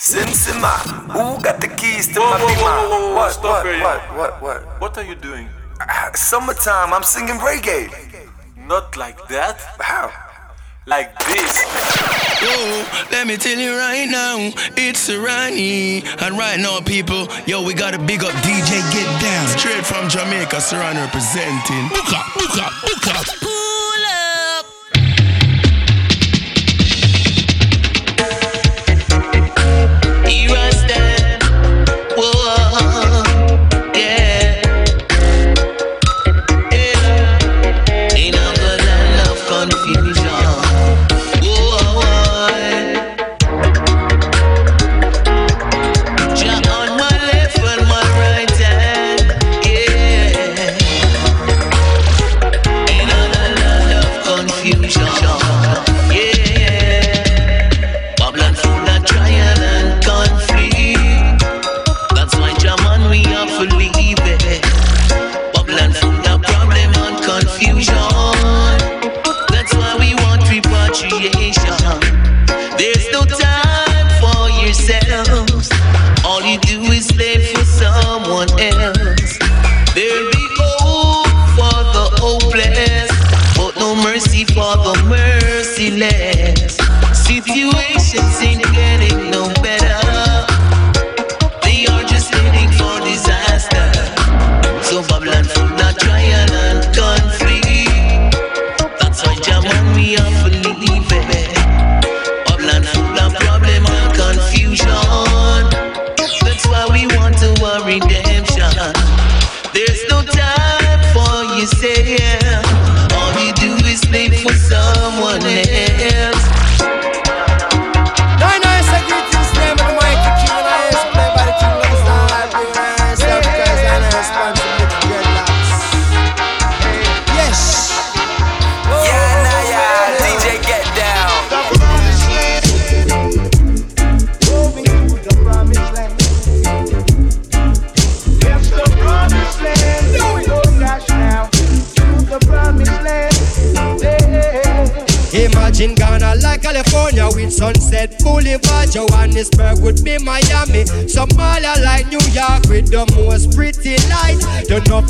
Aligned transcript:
Sim 0.00 0.28
Sima, 0.28 0.78
who 1.10 1.42
got 1.42 1.60
the 1.60 1.66
keys 1.66 2.06
to 2.14 2.20
Whoa, 2.20 2.30
my 2.30 2.38
whoa, 2.38 2.46
bima? 2.46 2.62
whoa, 2.62 2.88
whoa, 2.88 3.08
whoa, 3.08 3.14
What, 3.16 3.32
stop 3.32 3.64
what, 3.64 3.66
here. 3.66 3.82
what, 3.82 4.00
what, 4.16 4.42
what? 4.42 4.80
What 4.80 4.98
are 4.98 5.02
you 5.02 5.16
doing? 5.16 5.48
Ah, 5.80 6.10
Summertime, 6.14 6.92
I'm 6.94 7.02
singing 7.02 7.34
reggae. 7.42 7.90
Not 8.56 8.96
like 8.96 9.18
that. 9.26 9.60
How? 9.80 10.12
Like 10.86 11.18
this. 11.26 11.66
Yo, 12.40 12.54
let 13.10 13.26
me 13.26 13.36
tell 13.36 13.58
you 13.58 13.76
right 13.76 14.06
now, 14.08 14.38
it's 14.78 15.08
Serani. 15.10 16.04
And 16.22 16.38
right 16.38 16.60
now, 16.60 16.78
people, 16.80 17.26
yo, 17.46 17.62
we 17.64 17.74
got 17.74 17.92
a 17.92 17.98
big 17.98 18.22
up 18.22 18.30
DJ 18.46 18.78
Get 18.94 19.08
Down. 19.20 19.46
Straight 19.58 19.84
from 19.84 20.08
Jamaica, 20.08 20.56
Serani 20.62 21.04
representing. 21.04 21.88
Book 21.88 22.12
up, 22.14 22.26
book 22.38 22.56
up, 22.62 22.72
book 22.86 23.06
up. 23.08 23.37
Situations 87.48 87.88
ain't 87.88 87.97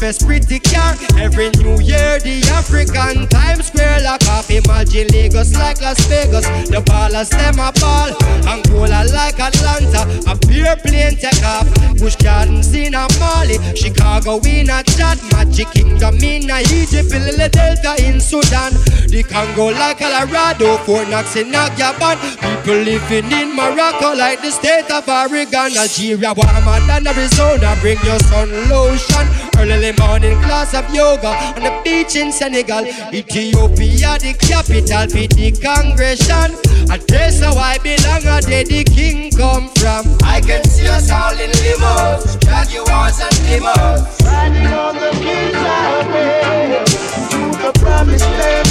The 0.08 0.24
pretty 0.24 0.58
car. 0.58 0.96
Every 1.20 1.52
New 1.60 1.84
Year, 1.84 2.16
the 2.24 2.40
African 2.56 3.28
Times 3.28 3.66
Square 3.66 4.00
lock 4.08 4.24
off. 4.32 4.48
Imagine 4.48 5.04
Lagos 5.12 5.52
like 5.52 5.82
Las 5.82 6.00
Vegas. 6.08 6.48
The 6.72 6.80
ballers 6.80 7.28
them 7.28 7.60
a 7.60 7.68
ball. 7.76 8.16
Angola 8.48 9.04
like 9.12 9.36
Atlanta. 9.36 10.08
A 10.24 10.32
pure 10.48 10.76
plane 10.80 11.20
take 11.20 11.44
off. 11.44 11.68
Busch 12.00 12.16
Gardens 12.16 12.72
in 12.72 12.96
a 12.96 13.04
Mali. 13.20 13.60
Chicago 13.76 14.40
in 14.48 14.72
a 14.72 14.80
Chad. 14.96 15.20
Magic 15.36 15.68
Kingdom 15.76 16.16
in 16.24 16.48
a 16.48 16.64
Egypt. 16.72 17.12
Lily 17.12 17.52
Delta 17.52 18.00
in 18.00 18.16
Sudan. 18.16 18.72
The 19.12 19.20
Congo 19.28 19.76
like 19.76 19.98
Colorado. 20.00 20.78
Fort 20.88 21.04
Knox 21.12 21.36
in 21.36 21.52
Gabon. 21.52 22.16
People 22.40 22.80
living 22.80 23.28
in 23.28 23.52
Morocco 23.52 24.16
like 24.16 24.40
the 24.40 24.56
state 24.56 24.88
of 24.88 25.04
Oregon. 25.04 25.76
Algeria 25.76 26.32
warmer 26.32 26.80
than 26.88 27.04
Arizona. 27.04 27.76
Bring 27.84 28.00
your 28.08 28.18
sun 28.24 28.48
lotion. 28.72 29.47
Early 29.58 29.92
morning 29.98 30.40
class 30.42 30.72
of 30.72 30.88
yoga 30.94 31.28
on 31.28 31.62
the 31.64 31.80
beach 31.82 32.14
in 32.14 32.30
Senegal. 32.30 32.86
Ethiopia, 33.12 34.16
the 34.18 34.34
capital, 34.38 35.06
be 35.12 35.26
the 35.26 35.50
congregation. 35.58 36.54
A 36.90 36.96
place 36.96 37.40
how 37.40 37.56
I 37.56 37.76
belong, 37.78 38.24
a 38.24 38.40
day 38.40 38.62
the 38.62 38.84
king 38.84 39.32
come 39.32 39.68
from. 39.74 40.06
I 40.22 40.40
can 40.40 40.62
see 40.64 40.86
us 40.86 41.10
all 41.10 41.32
in 41.32 41.50
limos, 41.50 42.38
jaguars 42.40 43.18
and 43.20 43.34
limos. 43.50 44.06
Riding 44.24 44.72
on 44.72 44.94
the 44.94 45.10
king's 45.18 45.54
highway 45.54 46.84
to 47.30 47.38
the 47.58 47.72
promised 47.80 48.30
land. 48.38 48.68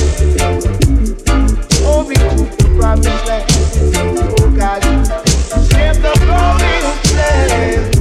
Moving 1.83 2.23
to 2.31 2.63
the 2.63 2.69
promised 2.79 3.27
land. 3.27 3.45
Oh 4.39 4.49
God, 4.55 4.81
save 5.67 6.01
the 6.01 6.13
promised 6.25 7.13
land. 7.13 7.96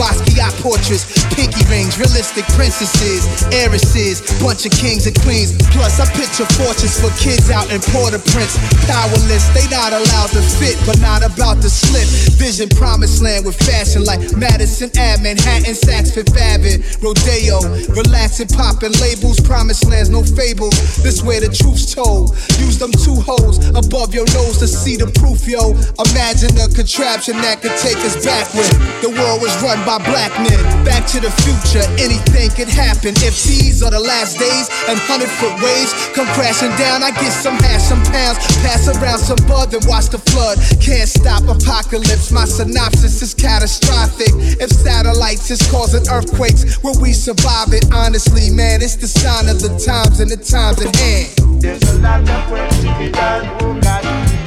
Basquiat 0.00 0.56
portraits, 0.64 1.04
pinky 1.36 1.60
rings, 1.68 2.00
realistic 2.00 2.48
princesses, 2.56 3.22
heiresses, 3.52 4.24
bunch 4.40 4.64
of 4.64 4.72
kings 4.72 5.06
and 5.06 5.14
queens. 5.20 5.52
Plus, 5.76 6.00
I 6.00 6.08
picture 6.16 6.48
fortunes 6.56 6.96
for 6.96 7.12
kids 7.20 7.52
out 7.52 7.68
in 7.68 7.84
Port-au-Prince. 7.92 8.56
Powerless, 8.88 9.44
they 9.52 9.68
not 9.68 9.92
allowed 9.92 10.32
to 10.32 10.42
fit, 10.58 10.74
but 10.88 10.98
not 11.04 11.22
about 11.22 11.62
to 11.62 11.70
slip. 11.70 12.08
Vision 12.40 12.68
promised 12.74 13.22
land 13.22 13.44
with 13.44 13.56
fashion 13.60 14.02
like 14.04 14.18
Madison 14.34 14.90
Ave, 14.96 15.22
Manhattan, 15.22 15.76
Saks 15.76 16.10
Fifth 16.16 16.32
Avenue, 16.34 16.80
Rodeo. 17.04 17.60
Relaxing, 17.92 18.48
popping 18.48 18.96
labels, 19.04 19.38
promised 19.40 19.84
lands, 19.86 20.08
no 20.08 20.24
fables. 20.24 20.74
This 21.04 21.22
way 21.22 21.38
the 21.38 21.52
truth's 21.52 21.94
told. 21.94 22.34
Use 22.58 22.80
them 22.80 22.90
two 22.90 23.20
holes 23.20 23.62
above 23.76 24.14
your 24.14 24.26
nose 24.32 24.58
to 24.58 24.66
see 24.66 24.96
the 24.96 25.12
proof, 25.20 25.46
yo. 25.46 25.76
Imagine 26.10 26.56
a 26.56 26.66
contraption 26.72 27.36
that 27.44 27.60
could 27.60 27.76
take 27.78 28.00
us 28.00 28.16
back 28.24 28.40
backward. 28.40 28.70
The 29.02 29.10
world 29.10 29.42
was 29.42 29.50
run 29.62 29.84
by 29.84 29.89
black 29.98 30.30
men. 30.38 30.60
Back 30.84 31.06
to 31.10 31.18
the 31.18 31.30
future, 31.42 31.82
anything 31.98 32.50
could 32.54 32.70
happen. 32.70 33.16
If 33.18 33.34
these 33.42 33.82
are 33.82 33.90
the 33.90 33.98
last 33.98 34.38
days 34.38 34.70
and 34.86 34.98
hundred 35.10 35.30
foot 35.42 35.56
waves 35.58 35.90
come 36.14 36.26
crashing 36.38 36.70
down, 36.78 37.02
I 37.02 37.10
get 37.10 37.34
some 37.34 37.58
hash, 37.58 37.82
some 37.82 38.02
pounds, 38.14 38.38
pass 38.62 38.86
around 38.86 39.18
some 39.18 39.40
bud, 39.48 39.72
then 39.72 39.82
watch 39.90 40.14
the 40.14 40.22
flood. 40.30 40.58
Can't 40.78 41.08
stop 41.08 41.42
apocalypse. 41.50 42.30
My 42.30 42.44
synopsis 42.44 43.22
is 43.22 43.34
catastrophic. 43.34 44.30
If 44.62 44.70
satellites 44.70 45.50
is 45.50 45.62
causing 45.70 46.06
earthquakes, 46.06 46.82
will 46.82 46.98
we 47.00 47.12
survive 47.12 47.72
it? 47.72 47.90
Honestly, 47.92 48.50
man, 48.50 48.82
it's 48.82 48.96
the 48.96 49.08
sign 49.08 49.48
of 49.48 49.58
the 49.58 49.74
times 49.80 50.20
and 50.20 50.30
the 50.30 50.38
times 50.38 50.78
at 50.78 50.94
hand. 50.94 51.62
There's 51.62 51.82
a 51.90 51.98
lot 51.98 52.22
of 52.22 52.50
work 52.50 52.70
to 52.70 52.90
be 52.98 53.10
done, 53.10 53.44
God, 53.80 54.04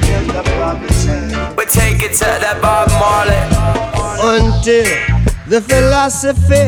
in 0.08 0.26
the 0.28 0.42
promised 0.56 1.06
land. 1.06 1.56
We 1.56 1.64
take 1.66 2.02
it 2.02 2.14
to 2.18 2.24
that 2.24 2.60
Bob 2.62 2.88
Marley. 2.96 3.84
until 4.24 5.13
the 5.54 5.60
philosophy 5.60 6.66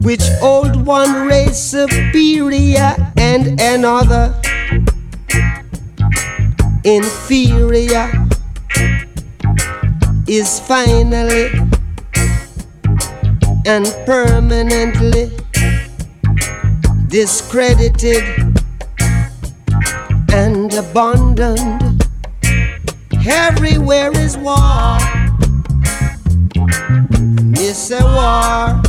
which 0.00 0.24
old 0.42 0.84
one 0.84 1.28
race 1.28 1.56
superior 1.56 2.96
and 3.16 3.60
another 3.60 4.34
inferior 6.82 8.10
is 10.26 10.58
finally 10.58 11.46
and 13.66 13.86
permanently 14.04 15.30
discredited 17.06 18.24
and 20.32 20.74
abandoned. 20.74 22.02
Everywhere 23.28 24.10
is 24.18 24.36
war. 24.36 25.13
Miss 27.66 27.90
a 27.92 28.04
war. 28.04 28.82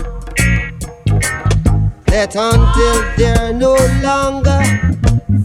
That 2.07 2.35
until 2.35 2.97
they're 3.15 3.53
no 3.53 3.75
longer 4.03 4.61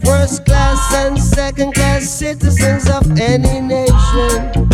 first 0.03 0.43
class 0.43 0.93
and 0.95 1.17
second 1.17 1.73
class 1.73 2.09
citizens 2.09 2.89
of 2.89 3.09
any 3.17 3.61
nation. 3.61 4.67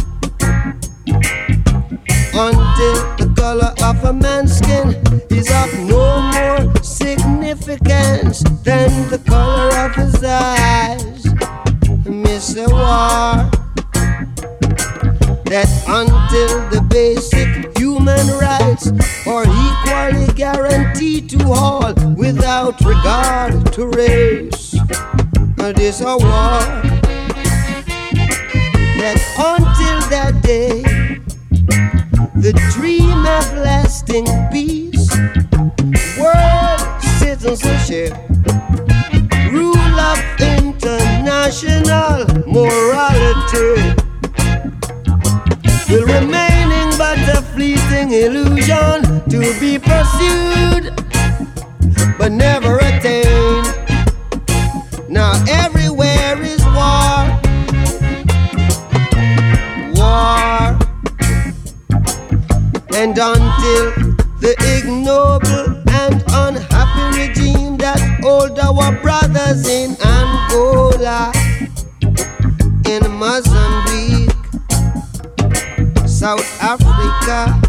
Until 2.33 2.97
the 3.19 3.31
color 3.37 3.75
of 3.83 4.03
a 4.03 4.11
man's 4.11 4.57
skin 4.57 4.89
is 5.29 5.51
of 5.51 5.71
no 5.87 6.19
more 6.33 6.83
significance 6.83 8.41
than 8.63 8.89
the 9.11 9.19
color 9.27 9.69
of 9.85 9.93
his 9.93 10.23
eyes. 10.23 11.25
Miss 12.07 12.57
a 12.57 12.67
war 12.67 13.56
that 15.49 15.69
until 15.87 16.69
the 16.69 16.81
basic 16.89 17.77
human 17.77 18.27
rights 18.37 18.91
are 19.25 19.45
equally 19.47 20.27
guaranteed 20.33 21.29
to 21.29 21.39
all 21.51 21.93
without 22.15 22.79
regard 22.81 23.71
to 23.71 23.87
race. 23.87 24.75
This 25.75 26.01
a 26.01 26.17
war 26.17 26.59
that 28.99 29.19
until 29.37 29.99
that 30.09 30.41
day, 30.43 30.81
the 32.35 32.53
dream 32.73 33.25
of 33.25 33.57
lasting 33.63 34.25
peace, 34.51 35.09
world 36.19 36.81
citizenship, 37.19 38.13
rule 39.51 39.99
of 39.99 40.19
international 40.39 42.25
morality 42.47 44.06
illusion 48.11 49.03
to 49.29 49.39
be 49.59 49.77
pursued 49.77 50.93
but 52.17 52.31
never 52.31 52.77
attained. 52.77 53.67
Now 55.09 55.33
everywhere 55.47 56.41
is 56.41 56.63
war, 56.65 57.27
war, 59.95 60.77
and 62.95 63.17
until 63.17 63.85
the 64.39 64.55
ignoble 64.75 65.83
and 65.89 66.23
unhappy 66.29 67.19
regime 67.19 67.77
that 67.77 67.99
hold 68.21 68.57
our 68.59 68.91
brothers 69.01 69.67
in 69.67 69.95
Angola, 70.03 71.31
in 72.85 73.11
Mozambique 73.11 74.31
South 76.07 76.45
Africa, 76.61 77.66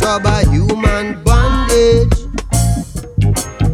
subhuman 0.00 1.22
bondage 1.24 2.08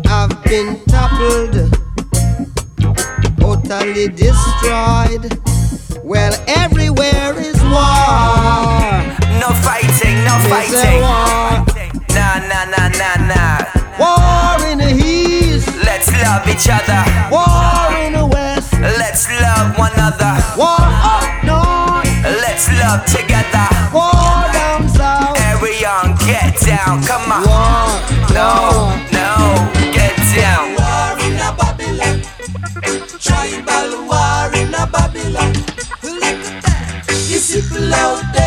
I've 0.08 0.34
been 0.44 0.80
toppled, 0.86 1.54
totally 3.38 4.08
destroyed. 4.08 5.24
Well, 6.02 6.32
everywhere 6.48 7.34
is 7.38 7.60
war. 7.62 8.90
No 9.42 9.50
fighting, 9.62 10.16
no 10.26 10.34
fighting. 10.50 11.00
War. 11.06 11.64
Nah, 12.16 12.38
nah, 12.50 12.64
nah, 12.74 12.88
nah, 13.00 13.16
nah. 13.30 13.58
war 14.02 14.66
in 14.70 14.78
the 14.78 14.90
east, 14.90 15.68
Let's 15.84 16.10
love 16.22 16.42
each 16.48 16.68
other. 16.68 17.02
war 17.30 17.96
in 18.04 18.14
the 18.14 18.26
west, 18.26 18.72
Let's 18.80 19.28
love 19.40 19.78
one 19.78 19.92
another. 19.94 20.34
war 20.58 20.80
up 20.80 21.44
north, 21.44 22.08
Let's 22.42 22.66
love 22.82 23.04
together. 23.06 23.68
war 23.92 24.45
down. 26.86 27.02
Come 27.02 27.32
on. 27.32 27.42
War, 27.42 27.88
No, 28.32 28.48
war. 28.70 28.96
no, 29.12 29.72
get 29.92 30.16
down. 30.34 30.74
war 30.78 31.18
in 31.26 31.36
a 31.36 31.50
Babylon. 31.58 32.22
Tribal 33.18 34.06
war 34.06 34.54
in 34.54 34.74
a 34.74 34.86
Babylon. 34.86 35.52
Look 36.02 36.22
at 36.22 36.62
that. 36.62 37.04
Is 37.08 37.50
people 37.54 37.92
out 37.94 38.22
there? 38.34 38.45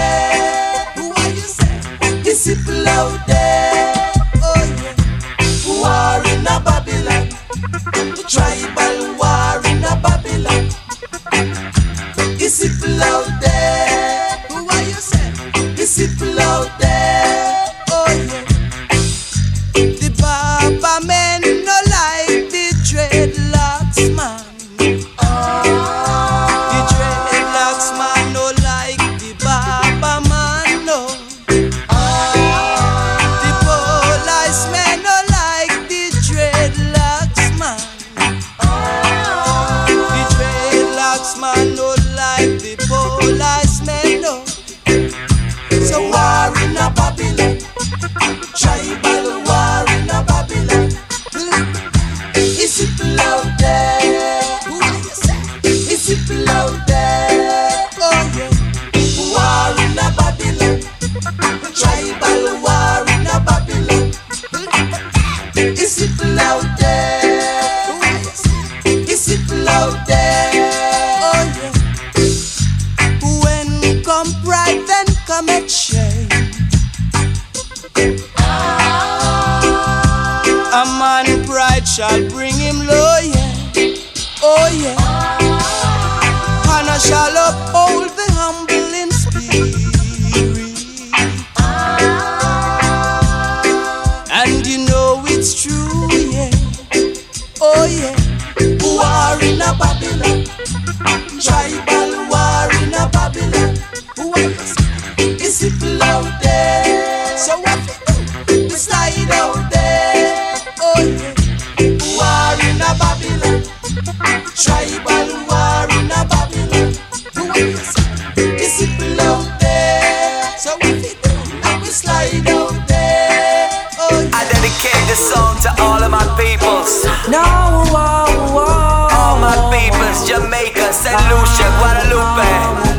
Jamaica, 130.30 130.94
St. 130.94 131.18
Lucia, 131.26 131.66
Guadeloupe. 131.82 132.46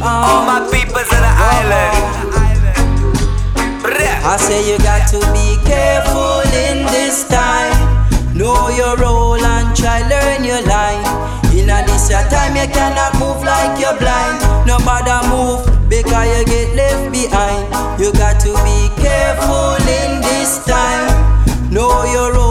All 0.02 0.42
my 0.50 0.66
peoples 0.66 1.06
in 1.14 1.22
the 1.22 1.30
island. 1.30 1.94
I 4.26 4.36
say 4.36 4.66
you 4.66 4.76
got 4.78 5.06
to 5.14 5.20
be 5.30 5.54
careful 5.62 6.42
in 6.50 6.82
this 6.90 7.28
time. 7.28 7.70
Know 8.34 8.68
your 8.70 8.96
role 8.96 9.38
and 9.38 9.76
try 9.76 10.02
learn 10.10 10.42
your 10.42 10.60
line. 10.66 11.06
In 11.54 11.70
a 11.70 11.86
this 11.86 12.10
your 12.10 12.26
time 12.34 12.56
you 12.58 12.66
cannot 12.66 13.14
move 13.22 13.44
like 13.46 13.78
you're 13.78 13.96
blind. 14.02 14.66
No 14.66 14.82
matter 14.82 15.22
move 15.30 15.62
because 15.88 16.26
you 16.34 16.44
get 16.46 16.74
left 16.74 17.12
behind. 17.12 17.62
You 18.02 18.10
got 18.12 18.40
to 18.42 18.50
be 18.66 18.90
careful 19.00 19.78
in 19.86 20.20
this 20.20 20.66
time. 20.66 21.06
Know 21.70 21.94
your 22.10 22.34
role 22.34 22.49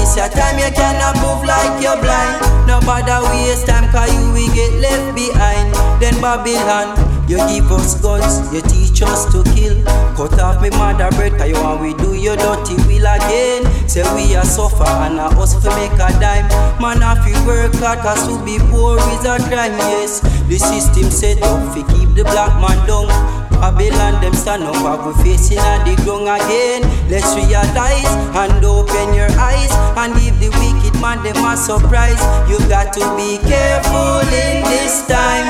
learn 0.00 0.16
your 0.16 0.28
time 0.28 0.58
you 0.58 0.70
cannot 0.74 1.16
move 1.16 1.44
like 1.44 1.82
you're 1.82 2.00
blind. 2.00 2.40
No 2.66 2.80
bother 2.80 3.22
waste 3.28 3.66
time, 3.66 3.90
cause 3.90 4.12
you 4.12 4.32
will 4.32 4.54
get 4.54 4.72
left 4.80 5.14
behind. 5.14 5.74
Then 6.00 6.14
Babylon, 6.20 6.96
you 7.28 7.36
give 7.48 7.70
us 7.72 8.00
guns, 8.00 8.52
you 8.52 8.62
teach 8.62 9.02
us 9.02 9.26
to 9.32 9.42
kill. 9.54 9.82
Cut 10.16 10.38
off 10.40 10.62
me 10.62 10.70
mother 10.70 11.10
bread, 11.16 11.36
cause 11.38 11.48
you 11.48 11.54
want 11.54 11.80
we 11.80 11.94
do 11.94 12.14
your 12.14 12.36
dirty 12.36 12.76
will 12.86 13.06
again. 13.06 13.66
Say 13.88 14.02
we 14.14 14.34
are 14.36 14.44
suffer 14.44 14.84
and 14.84 15.18
a 15.18 15.24
us 15.38 15.54
for 15.54 15.70
make 15.76 15.92
a 15.92 16.08
dime. 16.20 16.48
Man, 16.80 17.02
if 17.02 17.26
you 17.26 17.46
work 17.46 17.74
hard, 17.74 18.00
cause 18.00 18.26
to 18.26 18.42
be 18.44 18.58
poor 18.70 18.98
is 18.98 19.24
a 19.24 19.38
crime, 19.48 19.76
yes. 19.90 20.20
The 20.48 20.58
system 20.58 21.10
set 21.10 21.42
up 21.42 21.74
to 21.74 21.82
keep 21.94 22.14
the 22.14 22.24
black 22.24 22.54
man 22.60 22.86
down. 22.86 23.39
Babylon, 23.60 24.22
them 24.24 24.32
stand 24.32 24.64
up, 24.64 24.74
have 24.76 25.04
we 25.04 25.12
facing 25.22 25.58
at 25.58 25.84
the 25.84 25.92
ground 26.00 26.32
again. 26.32 26.80
Let's 27.12 27.28
realize 27.36 28.08
and 28.32 28.64
open 28.64 29.12
your 29.12 29.28
eyes 29.36 29.68
and 30.00 30.16
give 30.16 30.40
the 30.40 30.48
wicked 30.56 30.96
man 30.96 31.20
them 31.22 31.36
a 31.44 31.56
surprise. 31.60 32.16
You 32.48 32.56
got 32.72 32.96
to 32.96 33.04
be 33.20 33.36
careful 33.44 34.24
in 34.32 34.64
this 34.64 35.06
time. 35.06 35.44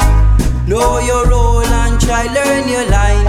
Know 0.67 0.99
your 0.99 1.31
role 1.31 1.63
and 1.63 2.01
try 2.03 2.27
learn 2.35 2.67
your 2.67 2.87
line. 2.91 3.27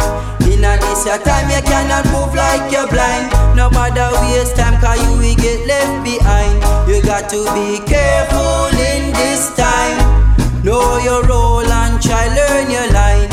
In 0.49 0.65
a 0.65 0.73
this 0.81 1.05
your 1.05 1.21
time 1.21 1.49
you 1.53 1.61
cannot 1.61 2.05
move 2.09 2.33
like 2.33 2.71
you're 2.73 2.89
blind. 2.89 3.29
No 3.55 3.69
matter 3.69 4.09
waste 4.33 4.57
time 4.57 4.81
cause 4.81 4.97
you 4.97 5.13
will 5.13 5.37
get 5.37 5.61
left 5.69 6.03
behind. 6.03 6.57
You 6.89 7.01
got 7.05 7.29
to 7.29 7.45
be 7.53 7.77
careful 7.85 8.73
in 8.77 9.13
this 9.13 9.53
time. 9.55 10.01
Know 10.65 10.97
your 11.05 11.23
role 11.29 11.65
and 11.65 12.01
try 12.01 12.25
learn 12.33 12.69
your 12.69 12.89
line. 12.93 13.30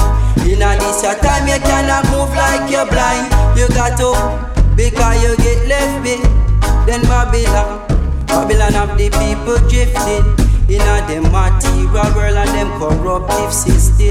In 0.58 0.64
a 0.64 0.74
this 0.76 1.04
your 1.04 1.14
time 1.14 1.46
you 1.46 1.54
cannot 1.60 2.02
move 2.10 2.34
like 2.34 2.68
you're 2.68 2.84
blind. 2.90 3.30
You 3.56 3.68
got 3.78 3.94
to 4.02 4.10
because 4.74 5.22
you 5.22 5.36
get 5.36 5.68
left 5.68 6.02
be. 6.02 6.18
Then 6.82 7.00
Babylon, 7.02 7.86
Babylon 8.26 8.72
have 8.72 8.98
the 8.98 9.06
people 9.06 9.54
drifting 9.70 10.26
in 10.66 10.82
a 10.82 10.98
them 11.06 11.30
material 11.30 12.10
world 12.10 12.42
and 12.42 12.50
them 12.58 12.74
corruptive 12.74 13.54
system. 13.54 14.10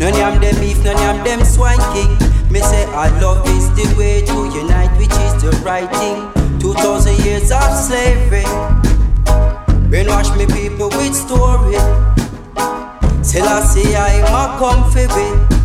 None 0.00 0.16
of 0.16 0.40
them 0.40 0.56
beef, 0.64 0.82
none 0.82 0.96
of 0.96 1.22
them 1.26 1.44
swine 1.44 1.76
king. 1.92 2.08
Me 2.50 2.60
say 2.60 2.86
our 2.96 3.12
love 3.20 3.46
is 3.50 3.68
the 3.76 3.84
way 3.98 4.24
to 4.24 4.48
unite, 4.56 4.96
which 4.96 5.12
is 5.12 5.42
the 5.44 5.60
right 5.62 5.92
thing. 6.00 6.32
Two 6.58 6.72
thousand 6.72 7.18
years 7.20 7.52
of 7.52 7.68
slavery, 7.76 8.48
brainwash 9.92 10.32
me 10.38 10.46
people 10.46 10.88
with 10.96 11.14
story. 11.14 11.76
Till 13.28 13.44
I 13.44 13.60
see 13.60 13.94
I'm 13.94 14.24
a 14.24 14.56
comfy 14.58 15.06
way. 15.08 15.55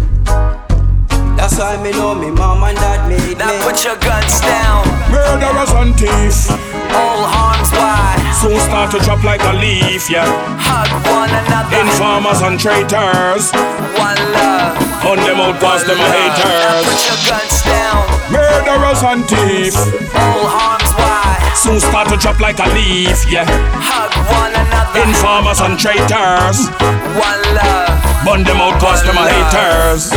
That's 1.41 1.57
why 1.57 1.75
me 1.81 1.89
know 1.91 2.13
me 2.13 2.29
mom 2.29 2.61
and 2.63 2.77
dad 2.77 3.09
made 3.09 3.37
Now 3.37 3.49
me. 3.49 3.57
put 3.65 3.81
your 3.83 3.97
guns 3.97 4.39
down. 4.45 4.85
Murderers 5.09 5.73
and 5.73 5.97
thieves 5.97 6.53
All 6.93 7.25
arms 7.25 7.71
wide. 7.73 8.21
soon 8.37 8.59
start 8.61 8.91
to 8.93 8.99
drop 9.01 9.23
like 9.25 9.41
a 9.41 9.53
leaf, 9.57 10.05
yeah. 10.09 10.29
Hug 10.61 10.89
one 11.09 11.33
another. 11.33 11.81
Informers 11.81 12.41
and 12.45 12.59
traitors, 12.61 13.49
One 13.97 14.21
love. 14.37 14.77
on 15.01 15.17
them 15.25 15.41
out 15.41 15.57
cause 15.59 15.81
them 15.89 15.97
a 15.97 16.05
Now 16.05 16.85
put 16.85 17.01
your 17.09 17.19
guns 17.25 17.57
down. 17.65 18.05
Murderers 18.29 19.01
and 19.01 19.25
thieves 19.25 19.75
All 20.13 20.45
arms 20.45 20.91
wide. 20.93 21.41
soon 21.57 21.79
start 21.81 22.07
to 22.13 22.17
drop 22.21 22.37
like 22.39 22.59
a 22.61 22.69
leaf, 22.77 23.17
yeah. 23.25 23.49
Hug 23.81 24.13
one 24.29 24.53
another. 24.53 25.09
Informers 25.09 25.57
and 25.59 25.73
traitors, 25.81 26.69
One 27.17 27.41
love. 27.57 27.97
burn 28.29 28.43
them 28.45 28.61
out 28.61 28.77
cause 28.79 29.01
them 29.03 29.17
a 29.17 29.25
haters. 29.25 30.13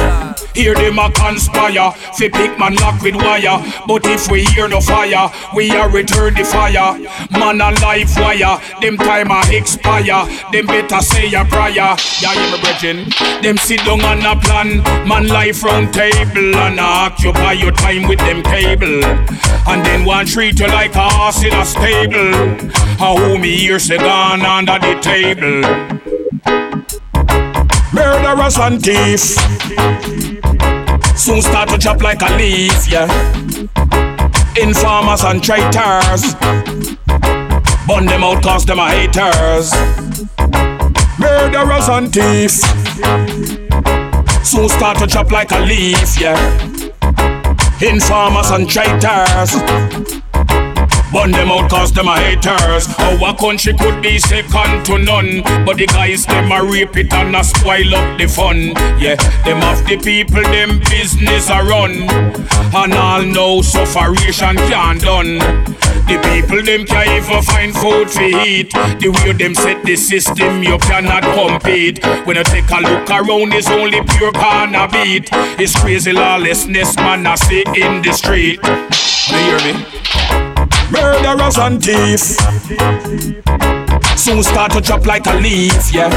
Hear 0.54 0.74
them 0.74 1.00
a 1.00 1.10
conspire, 1.10 1.90
fi 2.14 2.28
pick 2.28 2.56
man 2.58 2.76
lock 2.76 3.02
with 3.02 3.16
wire. 3.16 3.58
But 3.88 4.06
if 4.06 4.30
we 4.30 4.44
hear 4.44 4.68
no 4.68 4.80
fire, 4.80 5.28
we 5.54 5.70
a 5.72 5.88
return 5.88 6.34
the 6.34 6.44
fire. 6.44 6.96
Man 7.30 7.60
a 7.60 7.72
life 7.82 8.16
wire, 8.16 8.60
them 8.80 8.96
time 8.96 9.32
a 9.32 9.42
expire. 9.50 10.24
Them 10.52 10.66
better 10.66 11.00
say 11.00 11.32
a 11.34 11.44
prayer. 11.44 11.74
Yeah, 11.74 12.34
you 12.38 12.56
me 12.56 12.62
brethren. 12.62 13.42
Them 13.42 13.56
sit 13.56 13.80
down 13.84 14.00
on 14.02 14.24
a 14.24 14.40
plan, 14.40 14.78
man 15.08 15.26
life 15.26 15.64
round 15.64 15.92
table 15.92 16.54
and 16.54 16.78
occupy 16.78 17.52
your 17.52 17.72
time 17.72 18.06
with 18.08 18.20
them 18.20 18.42
cable. 18.44 19.04
And 19.66 19.84
then 19.84 20.04
one 20.04 20.26
treat 20.26 20.60
you 20.60 20.68
like 20.68 20.94
a 20.94 21.08
horse 21.08 21.42
in 21.42 21.52
a 21.52 21.64
stable. 21.64 22.32
And 23.02 23.18
who 23.18 23.38
me 23.38 23.56
hear 23.56 23.80
say 23.80 23.98
gone 23.98 24.42
under 24.42 24.78
the 24.78 25.00
table. 25.00 25.62
Murderers 27.92 28.58
and 28.58 28.82
thieves 28.82 29.36
soon 31.16 31.42
start 31.42 31.68
to 31.70 31.78
drop 31.78 32.02
like 32.02 32.22
a 32.22 32.36
leaf, 32.36 32.90
yeah. 32.90 33.06
Informers 34.56 35.24
and 35.24 35.42
traitors, 35.42 36.34
burn 37.86 38.06
them 38.06 38.24
out 38.24 38.42
cause 38.42 38.64
them 38.64 38.78
a 38.78 38.88
haters. 38.88 39.72
Murderers 41.18 41.88
and 41.88 42.12
thieves 42.12 42.60
soon 44.42 44.68
start 44.68 44.98
to 44.98 45.06
drop 45.06 45.30
like 45.30 45.50
a 45.52 45.60
leaf, 45.60 46.20
yeah. 46.20 46.38
Informers 47.80 48.50
and 48.50 48.68
traitors. 48.68 49.54
Burn 51.14 51.30
them 51.30 51.48
out 51.48 51.70
cause 51.70 51.92
them 51.92 52.08
a 52.08 52.16
haters. 52.18 52.88
Our 52.98 53.36
country 53.36 53.72
could 53.72 54.02
be 54.02 54.18
second 54.18 54.84
to 54.86 54.98
none? 54.98 55.42
But 55.64 55.76
the 55.76 55.86
guys 55.86 56.26
them 56.26 56.50
a 56.50 56.60
rape 56.60 56.96
it 56.96 57.12
and 57.12 57.36
a 57.36 57.44
spoil 57.44 57.94
up 57.94 58.18
the 58.18 58.26
fun. 58.26 58.74
Yeah, 58.98 59.14
them 59.44 59.62
have 59.62 59.86
the 59.86 59.96
people 59.96 60.42
them 60.42 60.80
business 60.90 61.50
a 61.50 61.62
run. 61.62 62.10
And 62.74 62.94
all 62.94 63.22
know 63.22 63.62
sufferation 63.62 64.56
can't 64.56 65.00
done. 65.00 65.38
The 66.08 66.18
people 66.34 66.64
them 66.64 66.84
can't 66.84 67.08
even 67.08 67.42
find 67.42 67.72
food 67.72 68.08
to 68.08 68.24
eat 68.44 68.72
The 68.72 69.08
way 69.08 69.32
them 69.34 69.54
set 69.54 69.84
the 69.84 69.94
system 69.94 70.64
you 70.64 70.78
cannot 70.78 71.22
compete. 71.22 72.04
When 72.26 72.36
you 72.36 72.42
take 72.42 72.68
a 72.70 72.80
look 72.80 73.08
around 73.08 73.54
it's 73.54 73.70
only 73.70 74.02
pure 74.02 74.32
corner 74.32 74.88
beat. 74.88 75.28
It's 75.62 75.78
crazy 75.80 76.12
lawlessness 76.12 76.96
man 76.96 77.24
I 77.24 77.36
see 77.36 77.62
in 77.76 78.02
the 78.02 78.12
street. 78.12 78.60
Do 78.62 79.38
you 79.38 79.58
hear 79.58 79.74
me? 79.74 80.43
Murderers 80.90 81.58
and 81.58 81.82
thieves. 81.82 82.36
Soon 84.16 84.42
start 84.42 84.72
to 84.72 84.80
drop 84.80 85.06
like 85.06 85.26
a 85.26 85.34
leaf, 85.34 85.92
yeah. 85.92 86.10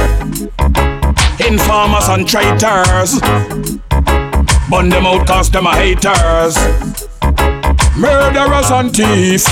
Informers 1.46 2.08
and 2.10 2.28
traitors. 2.28 3.20
Burn 4.70 4.90
them 4.90 5.06
out 5.06 5.28
cause 5.28 5.50
them 5.50 5.66
a 5.66 5.76
haters. 5.76 6.58
Murderers 7.98 8.72
and 8.72 8.94
thieves. 8.94 9.44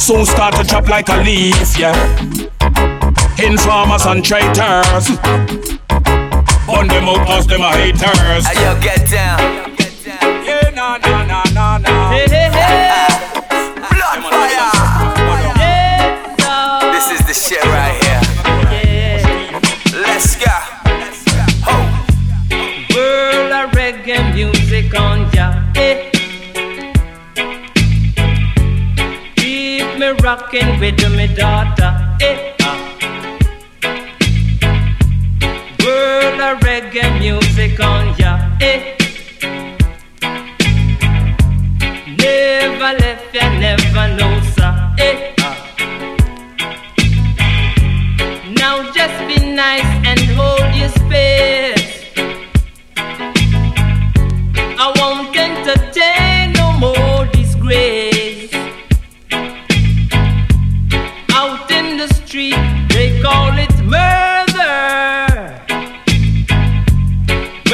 Soon 0.00 0.24
start 0.26 0.54
to 0.56 0.64
drop 0.64 0.88
like 0.88 1.08
a 1.08 1.16
leaf, 1.22 1.78
yeah. 1.78 1.96
Informers 3.38 4.06
and 4.06 4.24
traitors. 4.24 5.08
Burn 6.66 6.88
them 6.88 7.08
out 7.08 7.26
cause 7.26 7.46
them 7.46 7.62
a 7.62 7.72
haters. 7.72 8.46
Hey, 8.46 8.64
yo, 8.64 8.80
get 8.80 9.10
down. 9.10 9.76
Yeah, 10.44 10.70
nah, 10.74 10.98
nah, 10.98 11.24
nah, 11.24 11.44
nah, 11.52 11.78
nah 11.78 12.51
rocking 30.32 30.80
with 30.80 30.98
me 31.16 31.26
daughter. 31.34 31.90
eh, 32.22 32.54
ah. 32.62 32.78
World 35.84 36.40
of 36.48 36.56
reggae 36.66 37.04
music 37.20 37.78
on 37.80 38.14
ya. 38.18 38.32
eh. 38.62 38.78
Never 42.22 42.92
left 43.02 43.34
ya, 43.34 43.44
never 43.60 44.06
know, 44.16 44.32
sir. 44.56 44.72
eh, 45.08 45.34
ah. 45.48 45.56
Now 48.60 48.74
just 48.96 49.16
be 49.28 49.36
nice 49.64 49.90
and 50.10 50.20
hold 50.38 50.70
your 50.80 50.88
space. 51.02 51.90
I 54.84 54.86
won't 54.98 55.11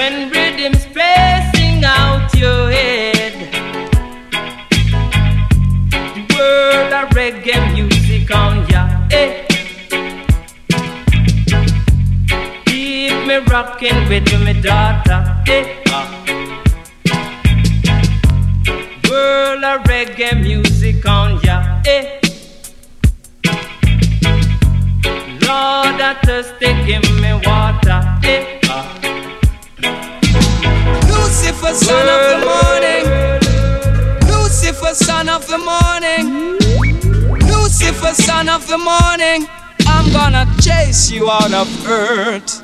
When 0.08 0.30
rhythm's 0.30 0.86
pressing 0.86 1.84
out 1.84 2.34
your 2.34 2.70
head, 2.70 3.34
the 5.90 6.24
world 6.34 6.92
of 6.94 7.10
reggae 7.10 7.60
music 7.74 8.34
on 8.34 8.66
ya. 8.70 8.88
Eh. 9.10 9.44
Keep 12.64 13.26
me 13.26 13.36
rocking 13.52 14.08
with 14.08 14.24
the 38.78 38.84
morning. 38.84 39.48
I'm 39.86 40.12
gonna 40.12 40.46
chase 40.60 41.10
you 41.10 41.30
out 41.30 41.52
of 41.52 41.68
earth. 41.86 42.62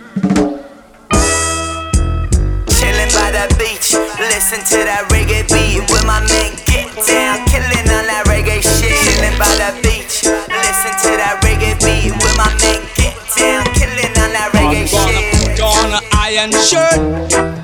Chillin' 2.75 3.11
by 3.14 3.30
the 3.33 3.47
beach, 3.59 3.94
listen 4.18 4.61
to 4.71 4.85
that 4.85 5.09
reggae 5.11 5.47
beat 5.49 5.80
with 5.90 6.04
my 6.06 6.21
man 6.21 6.52
get 6.66 6.90
down, 7.06 7.44
killing 7.49 7.88
on 7.90 8.06
that 8.06 8.25
reggae 8.26 8.62
shit. 8.62 8.92
Chillin' 8.92 9.38
by 9.38 9.50
the 9.59 9.71
beach, 9.83 10.25
listen 10.25 10.92
to 11.04 11.11
that 11.16 11.40
reggae 11.42 11.75
beat 11.83 12.12
with 12.23 12.37
my 12.37 12.50
man 12.62 12.83
get 12.97 13.16
down, 13.37 13.64
killing 13.75 14.14
on 14.18 14.30
that 14.35 14.50
reggae 14.52 14.85
I'm 14.85 14.90
gonna 14.90 15.12
shit. 15.12 15.56
put 15.56 15.61
on 15.61 15.90
an 15.94 16.04
iron 16.12 16.52
shirt 16.52 16.99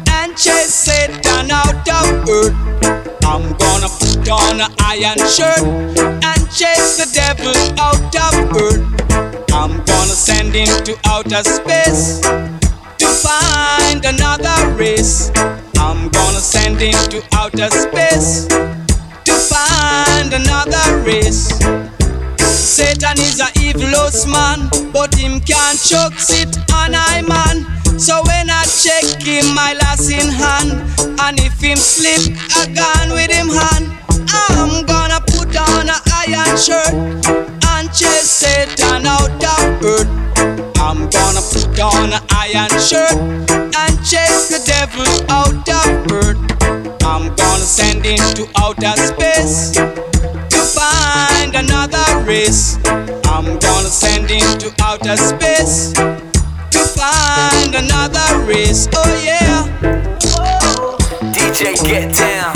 and 0.08 0.36
chase 0.36 0.74
Satan 0.74 1.50
out 1.50 1.88
of 1.88 2.28
earth. 2.28 2.99
I'm 3.30 3.56
gonna 3.58 3.88
put 3.88 4.28
on 4.28 4.60
an 4.60 4.74
iron 4.80 5.16
shirt 5.30 5.62
and 5.62 6.40
chase 6.50 6.98
the 6.98 7.06
devil 7.14 7.54
out 7.78 8.10
of 8.26 8.34
earth. 8.56 8.82
I'm 9.52 9.84
gonna 9.84 10.18
send 10.18 10.52
him 10.52 10.66
to 10.82 10.98
outer 11.06 11.44
space 11.44 12.18
to 12.98 13.06
find 13.06 14.04
another 14.04 14.74
race. 14.74 15.30
I'm 15.78 16.08
gonna 16.08 16.40
send 16.40 16.80
him 16.80 16.98
to 17.10 17.22
outer 17.32 17.70
space 17.70 18.48
to 18.48 19.32
find 19.32 20.32
another 20.32 20.98
race. 21.06 21.54
Satan 22.40 23.16
is 23.18 23.40
a 23.40 23.46
evil 23.60 23.94
man, 24.26 24.68
but 24.92 25.14
him 25.14 25.38
can't 25.38 25.78
choke 25.78 26.18
sit 26.18 26.58
on 26.72 26.96
I 26.96 27.22
man. 27.22 27.80
So 28.00 28.22
when 28.24 28.48
I 28.48 28.64
check 28.64 29.22
him, 29.22 29.54
my 29.54 29.74
last 29.74 30.10
in 30.10 30.28
hand, 30.32 30.72
and 31.20 31.38
if 31.38 31.60
him 31.60 31.76
slip, 31.76 32.34
I 32.56 32.64
gone 32.72 33.12
on 41.80 42.12
an 42.12 42.22
iron 42.30 42.68
shirt 42.78 43.16
and 43.50 43.94
chase 44.04 44.48
the 44.48 44.60
devil 44.66 45.06
out 45.30 45.68
of 45.68 46.12
earth. 46.12 46.38
I'm 47.02 47.34
gonna 47.34 47.64
send 47.64 48.04
him 48.04 48.18
to 48.34 48.46
outer 48.58 48.94
space 48.96 49.72
to 49.72 50.60
find 50.76 51.54
another 51.54 52.04
race. 52.26 52.78
I'm 53.24 53.58
gonna 53.58 53.88
send 53.88 54.28
him 54.28 54.58
to 54.58 54.74
outer 54.82 55.16
space 55.16 55.92
to 55.92 56.80
find 56.98 57.74
another 57.74 58.44
race. 58.44 58.88
Oh 58.94 59.22
yeah. 59.24 59.66
DJ 61.32 61.74
get 61.82 62.14
down, 62.14 62.54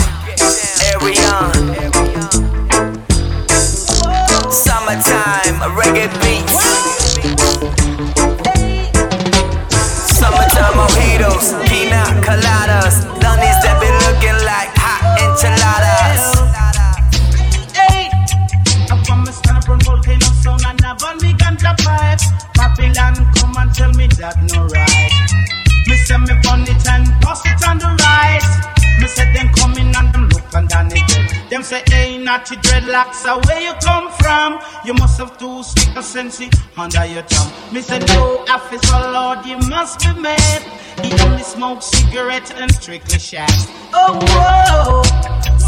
say, 31.74 31.82
hey, 31.88 32.18
naughty 32.18 32.56
dreadlocks, 32.56 33.26
uh, 33.26 33.40
where 33.46 33.60
you 33.60 33.72
come 33.82 34.10
from? 34.12 34.60
You 34.84 34.94
must 34.94 35.18
have 35.18 35.36
two 35.38 35.62
stick 35.64 35.96
of 35.96 36.04
sensi 36.04 36.48
under 36.76 37.04
your 37.04 37.22
tongue. 37.22 37.52
Me 37.72 37.80
say, 37.80 37.98
no, 37.98 38.44
officer, 38.48 39.00
Lord, 39.10 39.44
you 39.44 39.58
must 39.68 39.98
be 40.00 40.12
mad. 40.20 40.62
He 41.02 41.10
only 41.24 41.42
smoke 41.42 41.82
cigarette 41.82 42.54
and 42.54 42.72
strictly 42.72 43.18
shag. 43.18 43.50
Oh, 43.92 44.14
whoa, 44.30 45.02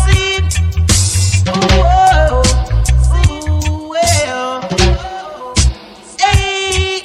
see, 0.04 0.38
oh, 1.48 1.58
whoa, 1.82 2.42
see, 3.08 3.40
well, 3.90 4.62
hey, 6.20 7.02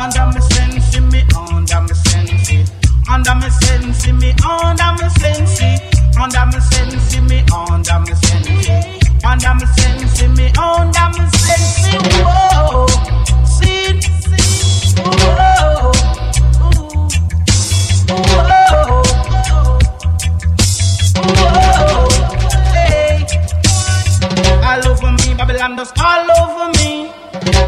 under 0.00 0.26
me 0.32 0.40
sense, 0.40 1.00
me 1.12 1.20
under 1.36 1.80
me 1.82 1.94
sense, 2.08 2.70
under 3.10 3.34
me 3.34 3.50
sense, 3.50 4.06
me 4.06 4.34
under 4.48 4.92
me 5.02 5.08
sense, 5.20 5.60
under 6.22 6.46
me 6.46 6.60
sense, 6.60 7.16
me 7.28 7.38
under 7.52 7.98
me 8.00 8.14
sense, 8.14 8.68
under 9.24 9.54
me 9.54 9.66
sense, 9.66 10.22
me 10.36 10.46
under 10.56 11.08
me 11.18 11.24
sense. 11.34 11.82
Whoa, 12.22 12.86
see, 13.44 14.00
whoa, 15.02 15.92
whoa, 18.08 19.02
whoa, 21.16 22.08
hey. 22.72 23.26
All 24.62 24.86
over 24.88 25.10
me, 25.10 25.34
Babylon 25.34 25.74
dust 25.76 25.98
all 25.98 26.30
over 26.30 26.68
me. 26.78 27.10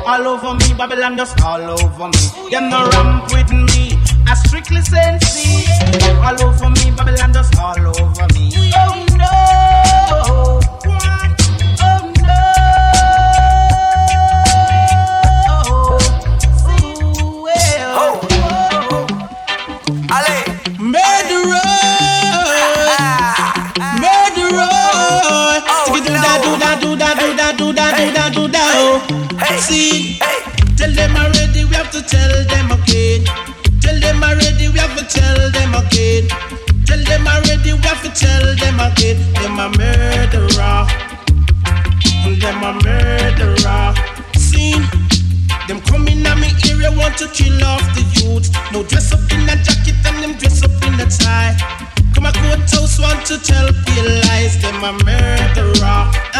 All 0.06 0.26
over 0.28 0.54
me, 0.54 0.74
Babylon 0.74 1.16
dust 1.16 1.40
all 1.42 1.60
over 1.60 2.08
me. 2.08 2.50
Them 2.50 2.68
no 2.70 2.88
ramp 2.90 3.32
with 3.32 3.50
me, 3.50 3.93
I 4.26 4.34
strictly 4.34 4.80
sense 4.82 5.46
All 6.22 6.42
over 6.42 6.70
me, 6.70 6.90
Babylon 6.96 7.32
dust 7.32 7.58
all 7.58 7.78
over 7.78 8.26
me. 8.34 8.50
Oh 8.74 9.06
no! 9.16 9.53
Tell 35.14 35.50
them 35.50 35.74
again. 35.74 36.26
Tell 36.86 37.02
them 37.04 37.26
already. 37.26 37.72
We 37.72 37.86
have 37.86 38.02
to 38.02 38.10
tell 38.10 38.46
them 38.58 38.78
again. 38.82 39.18
Them 39.38 39.58
a 39.62 39.68
murderer. 39.78 40.78
Them 42.42 42.62
a 42.62 42.72
murderer. 42.82 43.94
See. 44.36 44.74
Them 45.68 45.80
coming 45.88 46.26
at 46.26 46.36
me 46.36 46.50
area 46.68 46.90
want 46.90 47.16
to 47.18 47.26
kill 47.28 47.56
off 47.64 47.84
the 47.94 48.04
youth. 48.20 48.50
No 48.72 48.82
dress 48.82 49.12
up 49.12 49.24
in 49.32 49.48
a 49.48 49.56
jacket 49.64 49.96
and 50.04 50.18
them 50.22 50.34
dress 50.36 50.62
up 50.62 50.76
in 50.84 51.00
a 51.00 51.06
tie. 51.06 51.56
Come 52.14 52.26
a 52.26 52.32
courthouse 52.32 52.98
want 53.00 53.24
to 53.26 53.38
tell 53.38 53.68
pale 53.86 54.12
lies. 54.26 54.60
Them 54.60 54.82
a 54.84 54.92
murderer. 55.04 56.33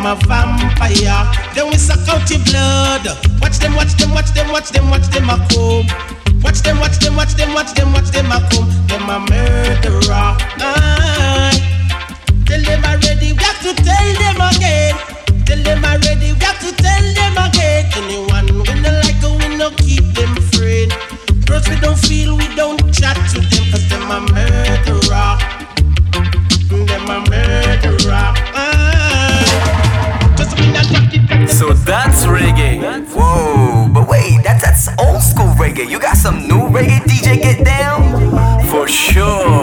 Them 0.00 0.16
a 0.16 0.26
vampire. 0.26 1.28
Then 1.54 1.68
we 1.68 1.76
suck 1.76 2.08
out 2.08 2.24
your 2.30 2.40
blood. 2.44 3.04
Watch 3.42 3.58
them, 3.58 3.76
watch 3.76 3.92
them, 3.96 4.12
watch 4.12 4.32
them, 4.32 4.48
watch 4.48 4.70
them, 4.70 4.88
watch 4.88 5.06
them 5.08 5.28
a 5.28 5.36
come. 5.52 5.84
Watch 6.40 6.62
them, 6.62 6.80
watch 6.80 6.98
them, 7.00 7.16
watch 7.16 7.34
them, 7.34 7.52
watch 7.52 7.74
them, 7.74 7.92
watch 7.92 8.08
them 8.08 8.32
a 8.32 8.40
come. 8.48 8.66
Them 8.88 9.10
a 9.10 9.20
murderer. 9.28 10.38
Aye. 10.56 11.52
Tell 12.46 12.62
them 12.62 12.82
already, 12.82 13.32
we 13.32 13.42
have 13.44 13.60
to 13.60 13.74
tell 13.76 14.08
them 14.16 14.40
again. 14.40 14.96
Tell 15.44 15.62
them 15.62 15.84
already, 15.84 16.32
we 16.32 16.38
have 16.40 16.58
to 16.60 16.72
tell 16.80 17.04
them 17.12 17.36
again. 17.36 17.92
Anyone 18.00 18.46
we 18.56 18.80
no 18.80 18.90
like, 19.04 19.20
we 19.20 19.54
no 19.54 19.68
keep 19.76 20.04
them 20.16 20.34
friend. 20.48 20.90
Girls 21.44 21.68
we 21.68 21.76
don't 21.76 21.98
feel, 21.98 22.38
we 22.38 22.48
don't 22.56 22.80
chat 22.94 23.16
to 23.34 23.49
yo. 39.20 39.59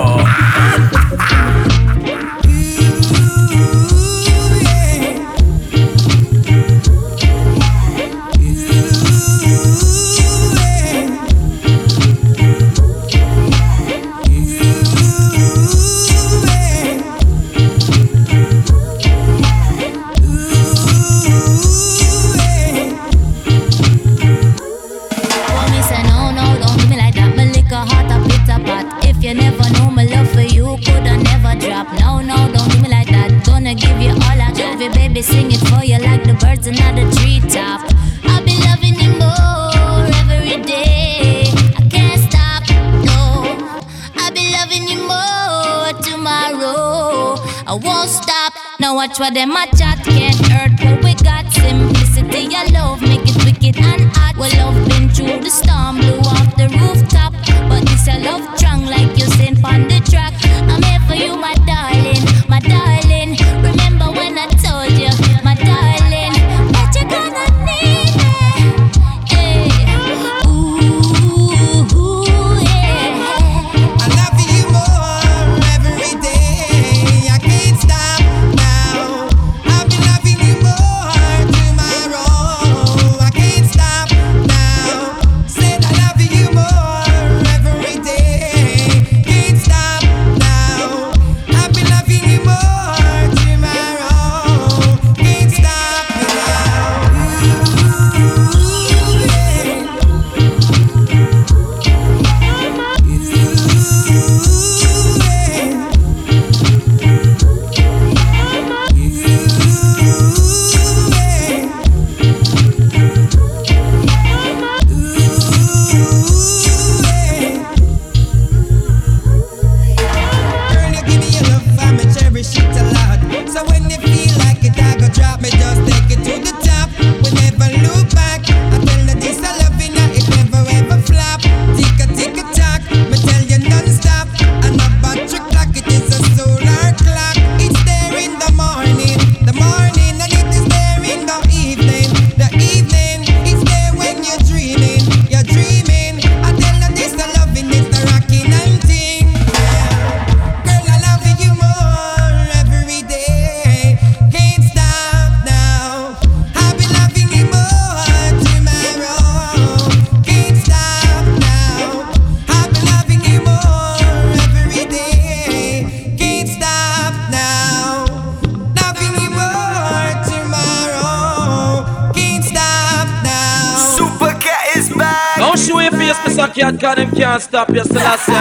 Stop 177.57 177.73
you, 177.73 177.83
still 177.83 178.36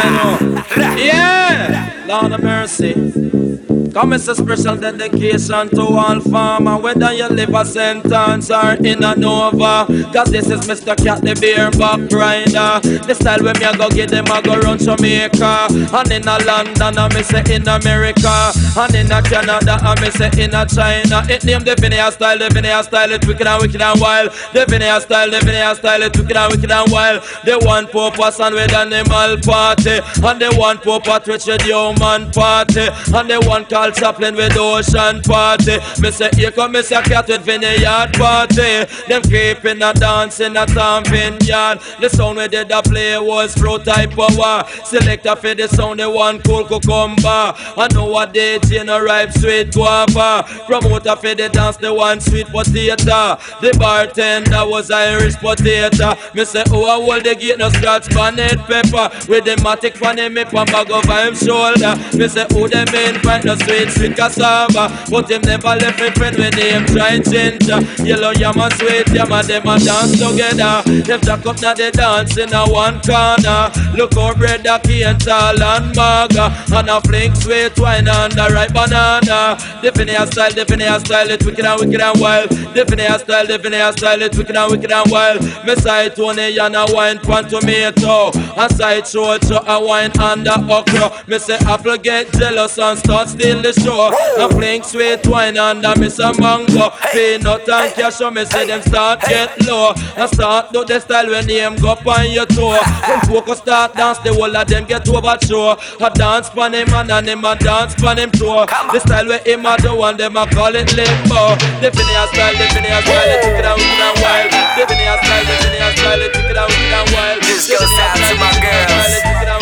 Come 3.96 4.12
it's 4.12 4.28
a 4.28 4.34
special 4.34 4.76
dedication 4.76 5.70
to 5.70 5.80
all 5.80 6.20
farmer, 6.20 6.76
whether 6.76 7.14
you 7.14 7.26
live 7.28 7.54
a 7.54 7.64
sentence 7.64 8.50
or 8.50 8.72
in 8.84 9.02
a 9.02 9.16
Nova. 9.16 9.86
Cause 10.12 10.30
this 10.30 10.50
is 10.50 10.68
Mr. 10.68 10.94
Cat, 11.02 11.22
the 11.22 11.34
beer 11.40 11.70
back 11.70 12.04
rider. 12.12 12.76
The 13.06 13.14
style 13.14 13.42
when 13.42 13.58
me 13.58 13.64
a 13.64 13.74
go 13.74 13.88
get 13.88 14.10
them, 14.10 14.26
I 14.28 14.42
go 14.42 14.60
run 14.60 14.76
Jamaica. 14.76 15.68
And 15.96 16.12
in 16.12 16.28
a 16.28 16.36
London, 16.44 16.98
I 16.98 17.08
me 17.14 17.22
say 17.22 17.40
in 17.48 17.66
America. 17.66 18.52
And 18.76 18.94
in 18.94 19.10
a 19.10 19.22
Canada, 19.22 19.80
I 19.80 19.98
me 19.98 20.10
say 20.10 20.28
in 20.44 20.52
a 20.52 20.68
China. 20.68 21.24
It 21.32 21.44
name 21.48 21.64
the 21.64 21.72
Vinaya 21.72 22.12
style, 22.12 22.36
the 22.36 22.52
Vinaya 22.52 22.84
style, 22.84 23.10
it 23.12 23.26
wicked 23.26 23.46
and 23.46 23.62
wicked 23.62 23.80
and 23.80 23.98
wild. 23.98 24.28
The 24.52 24.66
Vinaya 24.68 25.00
style, 25.00 25.30
the 25.30 25.38
Vinaya 25.38 25.74
style, 25.74 26.02
it 26.02 26.14
wicked 26.14 26.36
and 26.36 26.52
wicked 26.52 26.70
and 26.70 26.92
wild. 26.92 27.22
The 27.48 27.56
one 27.64 27.86
purpose 27.86 28.40
and 28.40 28.56
with 28.56 28.74
animal 28.74 29.40
party. 29.40 30.04
And 30.20 30.36
the 30.36 30.52
one 30.60 30.76
purpose 30.84 31.26
which 31.26 31.46
with 31.46 31.62
human 31.62 32.28
party. 32.36 32.92
And 33.16 33.30
the 33.32 33.40
one 33.48 33.64
Chaplin 33.92 34.34
with 34.34 34.56
ocean 34.56 35.22
party. 35.22 35.78
Me 36.00 36.10
say 36.10 36.30
here 36.34 36.50
come 36.50 36.72
me 36.72 36.82
say 36.82 37.00
cat 37.02 37.28
with 37.28 37.42
vineyard 37.42 38.12
party. 38.14 38.84
Them 39.08 39.22
creeping 39.22 39.82
a 39.82 39.92
dancing 39.92 40.46
in 40.46 40.56
a 40.56 40.66
stamping 40.66 41.40
yard. 41.46 41.80
The 42.00 42.08
sound 42.08 42.38
we 42.38 42.48
did 42.48 42.70
a 42.70 42.82
play 42.82 43.18
was 43.18 43.54
pro 43.54 43.78
type 43.78 44.10
power. 44.10 44.64
Selector 44.84 45.36
for 45.36 45.54
the 45.54 45.68
sound 45.68 46.00
the 46.00 46.10
one 46.10 46.40
cool 46.42 46.64
cucumber. 46.64 47.54
I 47.76 47.88
know 47.92 48.06
what 48.06 48.32
they 48.32 48.58
in 48.72 48.88
a 48.88 49.02
ripe 49.02 49.32
sweet 49.32 49.72
guava. 49.72 50.44
Promoter 50.66 51.16
for 51.16 51.34
the 51.34 51.48
dance 51.52 51.76
the 51.76 51.92
one 51.92 52.20
sweet 52.20 52.46
potato. 52.46 53.38
The 53.60 53.76
bartender 53.78 54.66
was 54.66 54.90
Irish 54.90 55.36
potato. 55.36 56.14
Me 56.34 56.44
say 56.44 56.64
oh 56.70 56.84
I 56.84 57.04
hold 57.04 57.24
the 57.24 57.34
gate 57.34 57.58
no 57.58 57.68
scratch 57.70 58.08
bonnet 58.14 58.58
pepper. 58.66 59.10
With 59.28 59.44
the 59.44 59.56
matic 59.62 59.96
him 59.96 60.38
up 60.38 60.54
and 60.54 60.72
bag 60.72 60.90
over 60.90 61.26
him 61.26 61.34
shoulder. 61.34 61.94
Me 62.16 62.28
say 62.28 62.46
oh 62.52 62.68
them 62.68 62.88
in 62.88 63.20
fight 63.20 63.44
no 63.44 63.54
sweet 63.56 63.75
sweet 63.90 64.16
cassava. 64.16 64.88
But 65.10 65.28
them 65.28 65.42
never 65.42 65.74
left 65.76 66.00
me 66.00 66.10
friend 66.10 66.36
when 66.36 66.52
him 66.56 66.86
try 66.86 67.18
ginger. 67.18 67.80
Yellow 68.02 68.32
yam 68.32 68.58
and 68.58 68.72
sweet 68.74 69.08
yam 69.12 69.32
and 69.32 69.46
them 69.46 69.68
a 69.68 69.78
dance 69.78 70.18
together. 70.18 70.82
Them 71.02 71.20
jack 71.20 71.46
up 71.46 71.60
now 71.60 71.74
they 71.74 71.90
dance 71.90 72.36
in 72.38 72.52
a 72.52 72.64
one 72.66 73.00
corner. 73.02 73.70
Look 73.94 74.14
how 74.14 74.34
bread 74.34 74.66
a 74.66 74.78
cane 74.78 75.18
tall 75.18 75.62
and 75.62 75.94
burger. 75.94 76.48
And 76.74 76.88
a 76.88 77.00
fling 77.00 77.34
sweet 77.34 77.78
wine 77.78 78.08
and 78.08 78.38
a 78.38 78.48
ripe 78.48 78.72
banana. 78.72 79.56
Finneas 79.96 80.32
style, 80.32 80.50
Finneas 80.52 81.00
style, 81.06 81.30
it 81.30 81.44
wicked 81.44 81.64
and 81.64 81.80
wicked 81.80 82.00
and 82.00 82.20
wild. 82.20 82.50
Finneas 82.50 83.20
style, 83.20 83.46
Finneas 83.46 83.96
style, 83.96 84.22
it 84.22 84.36
wicked 84.36 84.56
and 84.56 84.70
wicked 84.70 84.92
and 84.92 85.10
wild. 85.10 85.42
Me 85.66 85.74
side 85.76 86.14
Tony 86.14 86.58
and 86.58 86.76
a 86.76 86.86
wine 86.90 87.18
pan 87.18 87.44
tomato. 87.48 88.30
And 88.56 88.72
side 88.76 89.06
show 89.06 89.38
to 89.38 89.72
a 89.72 89.84
wine 89.84 90.10
and 90.20 90.46
a 90.46 90.56
okra. 90.72 91.24
Me 91.26 91.38
say 91.38 91.56
apple 91.66 91.96
get 91.98 92.32
jealous 92.32 92.78
and 92.78 92.98
start 92.98 93.28
steal 93.28 93.62
the 93.66 93.80
show. 93.80 94.14
And 94.38 94.52
flink 94.52 94.84
sweet 94.84 95.26
wine 95.26 95.56
and 95.56 95.84
a 95.84 95.98
miss 95.98 96.18
a 96.18 96.32
mango. 96.38 96.90
Peanut 97.12 97.68
and 97.68 97.92
cashew, 97.94 98.30
me 98.30 98.44
say 98.44 98.66
them 98.66 98.82
start 98.82 99.20
get 99.20 99.50
low. 99.66 99.92
And 100.16 100.30
start 100.30 100.72
do 100.72 100.84
the 100.84 101.00
style 101.00 101.26
when 101.26 101.46
them 101.46 101.76
go 101.76 101.96
on 102.06 102.30
your 102.30 102.46
toe. 102.46 102.78
When 103.06 103.20
focus 103.26 103.58
start 103.58 103.94
dance, 103.94 104.18
the 104.18 104.34
whole 104.34 104.54
of 104.54 104.66
them 104.66 104.84
get 104.84 105.08
over 105.08 105.36
show. 105.46 105.76
A 106.00 106.10
dance 106.10 106.50
pan 106.50 106.74
him 106.74 106.92
and 106.94 107.10
and 107.10 107.28
him 107.28 107.44
a 107.44 107.56
dance 107.56 107.94
pan 107.94 108.18
him 108.18 108.30
toe. 108.30 108.66
The 108.92 109.00
style 109.00 109.26
where 109.26 109.42
him 109.42 109.66
a 109.66 109.76
do 109.78 110.02
and 110.02 110.18
them 110.18 110.36
a 110.36 110.46
call 110.46 110.74
it 110.74 110.92
limbo. 110.94 111.56
The 111.82 111.90
Phineas 111.90 112.30
style, 112.30 112.54
the 112.54 112.66
Phineas 112.70 113.04
style, 113.04 113.30
it 113.34 113.42
took 113.42 113.58
it 113.58 113.64
out 113.66 113.78
wicked 113.78 114.02
and 114.06 114.16
wild. 114.22 114.50
The 114.78 114.84
Phineas 114.86 115.20
style, 115.24 115.44
the 115.44 115.54
Phineas 115.64 115.94
style, 115.98 116.22
it 116.22 116.32
took 116.34 116.50
it 116.50 116.56
out 116.56 116.68
wicked 116.68 116.94
and 116.94 117.10
wild. 117.12 117.42
This 117.42 117.66
goes 117.66 117.94
out 117.98 118.14
to 118.14 118.34
my 118.38 118.52
girls. 118.62 119.55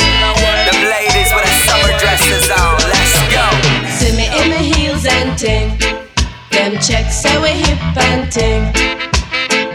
And 5.34 5.38
ting. 5.38 5.78
Them 6.50 6.72
checks 6.80 7.22
say 7.22 7.36
we 7.42 7.48
hip 7.48 7.78
and 7.96 8.30
ting. 8.30 8.72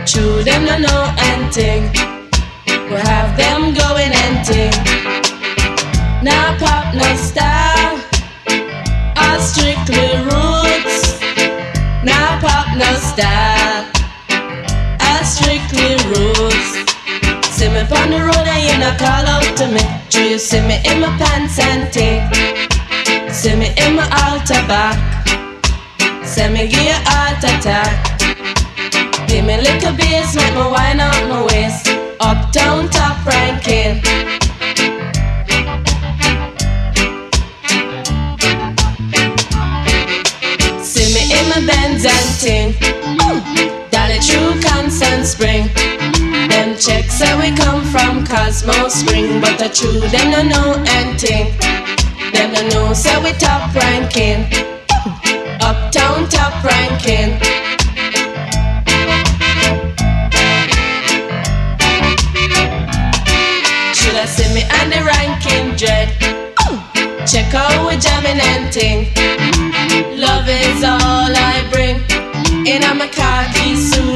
True, 0.05 0.43
them 0.43 0.65
no 0.65 0.77
know 0.79 1.13
and 1.17 1.51
ting. 1.51 1.83
We 2.89 2.95
have 2.95 3.35
them 3.37 3.73
going 3.73 4.11
and 4.11 4.45
ting. 4.45 4.71
Now 6.23 6.57
pop, 6.59 6.93
no 6.93 7.15
style. 7.15 7.99
All 9.17 9.39
strictly 9.39 10.07
roots. 10.29 11.19
Now 12.03 12.39
pop, 12.39 12.67
no 12.77 12.91
style. 12.95 13.85
All 15.01 15.23
strictly 15.23 15.95
roots. 16.09 16.69
See 17.55 17.69
me 17.69 17.81
on 17.81 18.09
the 18.11 18.21
road 18.23 18.47
and 18.47 18.63
you 18.63 18.77
not 18.79 18.97
call 18.97 19.25
out 19.27 19.57
to 19.57 19.67
me. 19.67 19.81
True, 20.09 20.23
you 20.23 20.39
see 20.39 20.61
me 20.61 20.79
in 20.85 21.01
my 21.01 21.09
pants 21.17 21.59
and 21.59 21.91
ting. 21.91 22.21
See 23.31 23.55
me 23.55 23.73
in 23.77 23.95
my 23.95 24.07
altar 24.23 24.65
back. 24.67 25.19
Send 26.29 26.53
me 26.53 26.67
give 26.67 26.83
you 26.83 26.93
heart 27.09 27.43
attack. 27.43 28.19
Give 29.27 29.43
me 29.45 29.57
little 29.57 29.93
bass, 29.97 30.35
make 30.35 30.53
me 30.53 30.61
wind 30.61 31.01
up 31.01 31.17
my 31.27 31.43
waist. 31.45 31.89
Uptown 32.19 32.87
top 32.89 33.25
ranking. 33.25 33.99
See 40.85 41.09
me 41.15 41.33
in 41.33 41.49
my 41.49 41.65
bends 41.65 42.05
and 42.05 42.29
ting. 42.37 42.75
Dolly 43.89 44.19
true 44.21 44.53
constant 44.61 45.25
spring. 45.25 45.67
Them 46.47 46.77
checks 46.77 47.13
say 47.17 47.35
we 47.39 47.57
come 47.57 47.83
from 47.85 48.23
Constant 48.23 48.91
Spring, 48.91 49.41
but 49.41 49.57
the 49.57 49.69
true 49.69 49.99
them 50.09 50.29
no 50.29 50.43
know 50.43 50.83
anything. 50.89 51.57
Them 52.33 52.53
no 52.53 52.61
know 52.69 52.93
say 52.93 53.17
we 53.23 53.31
top 53.33 53.73
ranking. 53.73 54.45
Uptown 55.69 56.27
top 56.29 56.63
ranking. 56.63 57.37
Should 63.93 64.15
I 64.15 64.25
see 64.25 64.51
me 64.55 64.63
and 64.77 64.91
the 64.91 65.03
ranking 65.05 65.75
dread? 65.75 66.09
Check 67.27 67.53
out 67.53 67.87
we 67.87 67.97
jamming 67.97 68.41
and 68.41 68.73
ting. 68.73 69.13
Love 70.17 70.49
is 70.49 70.83
all 70.83 71.29
I 71.29 71.63
bring. 71.71 71.97
In 72.65 72.81
a 72.81 73.07
khaki 73.07 73.75
suit 73.75 74.08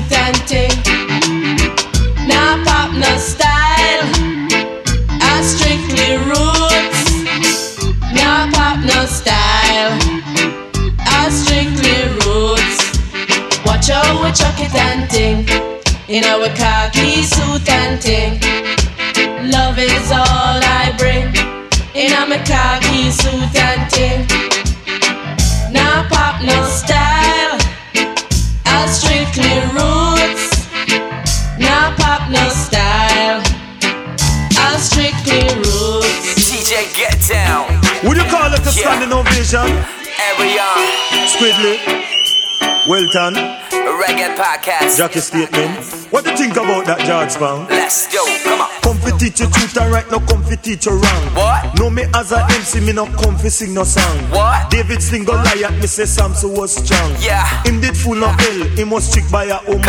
chuck 14.34 14.60
it 14.60 14.74
and 14.74 15.10
ting. 15.10 15.46
In 16.10 16.24
our 16.26 16.50
khaki 16.56 17.24
suit 17.24 17.70
and 17.70 18.02
ting. 18.02 18.40
Love 19.52 19.78
is 19.78 20.12
all 20.12 20.58
I 20.82 20.94
bring. 20.98 21.30
In 21.94 22.12
a 22.12 22.26
my 22.26 22.40
khaki 22.42 23.12
suit 23.12 23.56
and 23.56 23.84
ting. 23.90 24.26
Now 25.72 26.08
pop 26.10 26.42
no 26.42 26.58
style. 26.66 27.58
I 28.66 28.88
strictly 28.90 29.54
roots. 29.78 30.66
Now 31.60 31.94
pop 31.98 32.30
no 32.30 32.44
style. 32.50 33.42
I 34.58 34.78
strictly 34.78 35.46
roots. 35.62 36.50
TJ, 36.50 36.96
get 36.96 37.16
down. 37.30 37.70
Would 38.04 38.18
you 38.18 38.28
call 38.30 38.52
it 38.52 38.60
a 38.60 38.72
standing 38.72 39.14
ovation? 39.14 39.70
Arion, 40.24 41.28
Squidly, 41.28 42.13
Welton, 42.88 43.36
Reggae 43.72 44.36
Podcast. 44.36 44.98
Jackie 44.98 45.20
Statement. 45.22 45.80
What 46.12 46.26
do 46.26 46.32
you 46.32 46.38
think 46.38 46.58
about 46.58 46.86
that, 46.86 47.00
George 47.08 47.32
Pound? 47.40 47.70
Let's 47.70 48.12
go, 48.12 48.20
come 48.44 48.60
on. 48.60 48.70
Come 48.84 48.98
fi 49.00 49.18
teach 49.18 49.40
you 49.40 49.48
truth 49.48 49.78
and 49.78 49.88
right, 49.94 50.04
no 50.12 50.20
come 50.20 50.44
fi 50.44 50.56
teach 50.56 50.86
wrong. 50.88 51.24
What? 51.32 51.80
Know 51.80 51.90
me 51.90 52.04
as 52.14 52.34
a 52.34 52.44
MC, 52.44 52.82
me 52.82 52.92
no 52.92 53.06
come 53.06 53.38
fi 53.38 53.48
sing 53.48 53.74
no 53.74 53.86
song. 53.86 54.18
What? 54.36 54.70
David 54.70 55.02
sling 55.02 55.24
Goliath, 55.24 55.80
me 55.80 55.88
say 55.88 56.04
Samson 56.04 56.54
was 56.56 56.76
strong. 56.76 57.16
Yeah. 57.24 57.48
Him 57.64 57.80
did 57.80 57.96
fool 57.96 58.16
no 58.16 58.28
hell, 58.28 58.68
he 58.76 58.84
was 58.84 59.08
tricked 59.14 59.32
by 59.32 59.46
a 59.46 59.64
woman. 59.64 59.88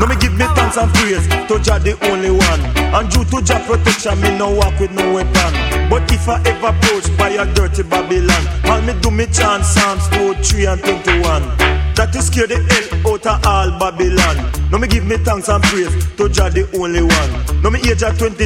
No 0.00 0.04
me 0.04 0.16
give 0.20 0.36
me 0.36 0.44
thanks 0.52 0.76
and 0.76 0.92
praise 1.00 1.24
to 1.48 1.56
Jah 1.64 1.80
the 1.80 1.96
only 2.12 2.30
one. 2.30 2.60
And 2.92 3.08
due 3.08 3.24
to 3.24 3.40
Jah 3.40 3.64
protection, 3.64 4.20
me 4.20 4.36
no 4.36 4.52
walk 4.52 4.78
with 4.78 4.92
no 4.92 5.14
weapon. 5.14 5.52
But 5.88 6.12
if 6.12 6.28
I 6.28 6.44
ever 6.44 6.76
approached 6.76 7.16
by 7.16 7.30
a 7.40 7.48
dirty 7.54 7.84
Babylon, 7.84 8.44
all 8.68 8.82
me 8.82 8.92
do 9.00 9.10
me 9.10 9.24
chant 9.32 9.64
Psalms 9.64 10.06
2, 10.12 10.34
3 10.44 10.66
and 10.66 10.80
21. 10.84 11.73
That 12.04 12.16
is 12.16 12.26
scare 12.28 12.46
the 12.46 12.60
hell 12.60 13.16
out 13.16 13.24
of 13.24 13.46
all 13.48 13.70
Babylon. 13.80 14.36
No 14.68 14.76
me 14.76 14.84
give 14.86 15.08
me 15.08 15.16
thanks 15.24 15.48
and 15.48 15.64
praise 15.64 15.88
to 16.20 16.28
Jah 16.28 16.52
the 16.52 16.68
only 16.76 17.00
one. 17.00 17.32
No 17.64 17.72
me 17.72 17.80
age 17.80 18.04
at 18.04 18.20
22, 18.20 18.44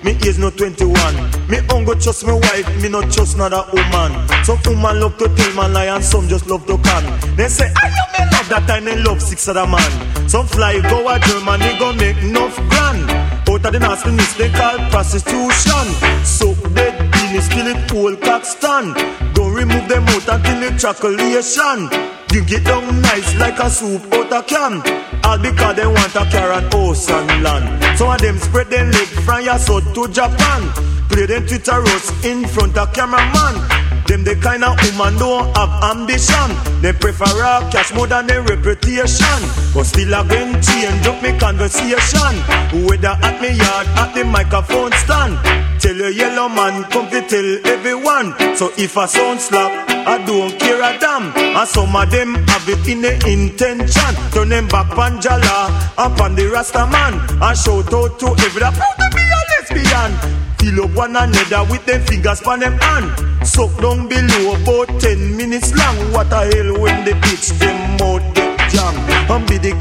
me 0.00 0.16
age 0.24 0.40
no 0.40 0.48
21. 0.48 0.88
Me 1.44 1.60
ungo 1.76 1.92
trust 2.00 2.24
me 2.24 2.32
wife, 2.32 2.64
me 2.80 2.88
not 2.88 3.12
trust 3.12 3.36
another 3.36 3.68
woman. 3.68 4.16
Some 4.48 4.56
woman 4.64 4.96
love 4.96 5.20
to 5.20 5.28
tell 5.28 5.52
man 5.52 5.76
lie 5.76 5.92
and 5.92 6.00
some 6.00 6.24
just 6.24 6.48
love 6.48 6.64
to 6.72 6.80
can. 6.80 7.04
They 7.36 7.52
say 7.52 7.68
I 7.68 7.92
know 7.92 8.08
me 8.16 8.22
love 8.32 8.48
that 8.48 8.64
time 8.64 8.88
they 8.88 8.96
love 8.96 9.20
six 9.20 9.44
other 9.44 9.68
man. 9.68 9.92
Some 10.24 10.48
fly 10.48 10.80
go 10.88 11.04
a 11.04 11.20
Germany 11.20 11.76
go 11.76 11.92
make 11.92 12.16
enough 12.24 12.56
grand. 12.72 13.12
Out 13.44 13.60
of 13.60 13.72
the 13.76 13.78
nastiness 13.78 14.32
they 14.40 14.48
call 14.48 14.80
prostitution. 14.88 15.84
So 16.24 16.56
dead 16.72 16.96
penis 17.12 17.44
till 17.52 17.68
it 17.68 17.90
whole 17.92 18.16
cock 18.16 18.48
stand. 18.48 18.96
Don't 19.36 19.52
remove 19.52 19.84
them 19.84 20.08
out 20.08 20.24
until 20.32 20.64
it 20.64 20.80
chocolation. 20.80 21.92
Drink 22.36 22.52
it 22.52 22.64
down 22.66 23.00
nice 23.00 23.34
like 23.36 23.58
a 23.60 23.70
soup 23.70 24.12
out 24.12 24.30
a 24.30 24.42
can. 24.42 24.82
All 25.24 25.38
because 25.38 25.74
they 25.74 25.86
want 25.86 26.14
a 26.14 26.30
car 26.30 26.52
and 26.52 26.70
house 26.70 27.08
and 27.08 27.42
land. 27.42 27.98
Some 27.98 28.10
of 28.10 28.20
them 28.20 28.36
spread 28.36 28.68
their 28.68 28.84
leg 28.84 29.08
from 29.24 29.42
your 29.42 29.58
south 29.58 29.94
to 29.94 30.06
Japan. 30.08 30.68
Play 31.08 31.24
them 31.24 31.46
Twitter 31.46 31.80
roast 31.80 32.26
in 32.26 32.46
front 32.46 32.76
of 32.76 32.92
cameraman. 32.92 33.85
Them 34.06 34.22
the 34.22 34.36
kind 34.36 34.62
of 34.62 34.78
woman 34.86 35.18
don't 35.18 35.56
have 35.56 35.82
ambition. 35.82 36.48
They 36.80 36.92
prefer 36.92 37.26
a 37.26 37.68
cash 37.70 37.92
more 37.92 38.06
than 38.06 38.26
their 38.26 38.42
reputation. 38.42 39.40
But 39.74 39.84
still 39.84 40.14
again 40.14 40.62
change 40.62 41.06
up 41.06 41.22
me 41.22 41.36
conversation. 41.38 42.34
Whether 42.86 43.18
at 43.18 43.40
me 43.42 43.58
yard, 43.58 43.86
at 43.98 44.14
the 44.14 44.24
microphone 44.24 44.92
stand. 45.02 45.38
Tell 45.80 45.94
your 45.94 46.10
Yellowman, 46.10 46.84
come 46.84 47.10
to 47.10 47.20
tell 47.28 47.66
everyone. 47.66 48.34
So 48.56 48.72
if 48.78 48.96
I 48.96 49.06
sound 49.06 49.40
slap, 49.40 49.88
I 49.90 50.24
don't 50.24 50.58
care 50.58 50.80
a 50.80 50.98
damn. 50.98 51.34
And 51.36 51.68
some 51.68 51.94
of 51.94 52.10
them 52.10 52.34
have 52.46 52.68
it 52.68 52.86
in 52.88 53.02
the 53.02 53.12
intention. 53.26 54.14
Turn 54.30 54.48
them 54.48 54.68
back 54.68 54.96
on 54.96 55.20
Jala, 55.20 55.92
up 55.98 56.20
on 56.20 56.34
the 56.34 56.46
Rasta 56.46 56.86
man. 56.86 57.14
And 57.42 57.58
shout 57.58 57.92
out 57.92 58.18
to 58.20 58.26
every 58.26 58.60
proud 58.62 58.96
to 58.98 59.06
be 59.14 59.22
a 59.22 59.40
lesbian. 59.50 60.10
Fill 60.58 60.84
up 60.84 60.96
one 60.96 61.16
another 61.16 61.64
with 61.70 61.84
them 61.86 62.00
fingers 62.02 62.42
on 62.42 62.60
them 62.60 62.78
hand. 62.78 63.25
Suck 63.56 63.74
down 63.80 64.06
below 64.06 64.52
about 64.52 65.00
10 65.00 65.34
minutes 65.34 65.72
long. 65.74 65.96
What 66.12 66.30
a 66.30 66.44
hell 66.44 66.76
when 66.78 67.06
the 67.06 67.12
bitch 67.24 67.58
them 67.58 67.96
out 68.04 68.20
get 68.34 68.52
jam. 68.68 68.94
And 69.32 69.48
be 69.48 69.56
the 69.56 69.72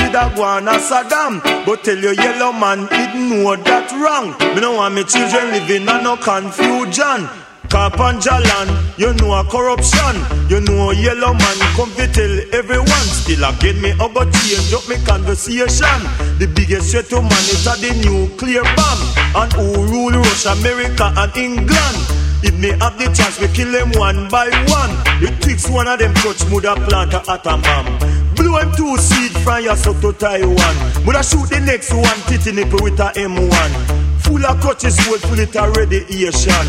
did 0.00 0.14
a 0.16 0.32
go 0.34 0.42
on 0.42 0.66
a 0.66 0.80
Saddam. 0.80 1.44
But 1.66 1.84
tell 1.84 1.98
your 1.98 2.14
Yellowman 2.14 2.88
it 2.90 3.12
know 3.14 3.54
that 3.54 3.92
wrong. 4.00 4.32
Me 4.54 4.62
no 4.62 4.80
want 4.80 4.94
me 4.94 5.04
children 5.04 5.52
living 5.52 5.84
in 5.84 6.02
no 6.02 6.16
confusion. 6.16 7.28
Cap 7.68 8.00
and 8.00 8.16
Jalan, 8.16 8.72
you 8.96 9.12
know 9.20 9.34
a 9.36 9.44
corruption. 9.44 10.16
You 10.48 10.64
know 10.64 10.88
a 10.88 10.94
Yellowman 10.96 11.58
come 11.76 11.92
to 12.00 12.08
tell 12.08 12.34
everyone. 12.56 13.06
Still 13.12 13.44
again 13.44 13.76
me 13.82 13.92
I 13.92 14.08
got 14.08 14.32
change 14.40 14.72
up 14.72 14.88
me 14.88 14.96
conversation. 15.04 16.00
The 16.40 16.48
biggest 16.48 16.92
threat 16.92 17.12
to 17.12 17.20
man 17.20 17.44
is 17.52 17.68
the 17.68 17.92
nuclear 18.08 18.64
bomb. 18.72 19.00
And 19.36 19.52
who 19.52 19.84
rule 19.84 20.16
Russia, 20.16 20.56
America 20.56 21.12
and 21.12 21.36
England? 21.36 22.25
If 22.42 22.58
me 22.58 22.68
have 22.80 22.98
the 22.98 23.06
chance, 23.14 23.40
we 23.40 23.48
kill 23.48 23.72
them 23.72 23.90
one 23.98 24.28
by 24.28 24.48
one. 24.68 24.92
It 25.22 25.40
takes 25.42 25.68
one 25.68 25.88
of 25.88 25.98
them 25.98 26.14
touch 26.14 26.44
mother 26.50 26.74
plant 26.86 27.14
a 27.14 27.22
atom 27.30 27.62
bomb. 27.62 27.86
Blow 28.34 28.60
two 28.76 28.96
seed 28.98 29.32
from 29.42 29.64
your 29.64 29.76
south 29.76 30.00
to 30.02 30.12
Taiwan. 30.12 30.76
Woulda 31.04 31.22
shoot 31.22 31.48
the 31.48 31.60
next 31.60 31.92
one 31.92 32.20
titty 32.28 32.52
nipple 32.52 32.80
with 32.82 33.00
a 33.00 33.12
M1. 33.16 34.22
Full 34.22 34.44
of 34.44 34.60
crutches, 34.60 34.98
wood 35.08 35.20
full 35.20 35.38
it 35.38 35.56
a 35.56 35.70
radiation. 35.70 36.66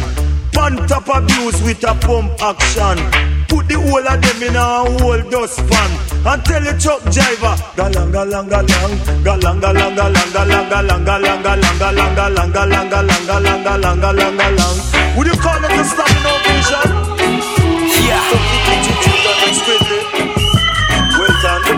Pan 0.53 0.77
top 0.87 1.07
abuse 1.09 1.61
with 1.63 1.83
a 1.83 1.93
pump 1.95 2.41
action. 2.41 3.36
Put 3.47 3.67
the 3.67 3.75
whole 3.79 4.07
of 4.07 4.21
them 4.21 4.43
in 4.43 4.55
a 4.55 4.65
whole 4.99 5.23
dustpan 5.29 5.91
and 6.27 6.43
tell 6.43 6.61
the 6.61 6.73
truck 6.75 7.01
driver, 7.11 7.55
galang 7.79 8.11
galang 8.11 8.47
galang, 8.49 8.91
galang 9.23 9.59
galang 9.59 9.95
galang 9.95 10.27
galang 10.35 10.67
galang 10.67 11.03
galang 11.05 11.43
galang 11.43 11.79
galang 11.79 12.11
galang 12.13 12.51
galang 12.51 12.89
galang 12.91 13.23
galang 13.25 13.63
galang 13.63 13.99
galang 14.01 14.35
galang. 14.37 14.75
Would 15.15 15.27
you 15.27 15.37
call 15.39 15.63
it 15.63 15.71
a 15.71 15.83
standing 15.83 16.27
ovation? 16.27 16.87
Yeah. 18.05 18.57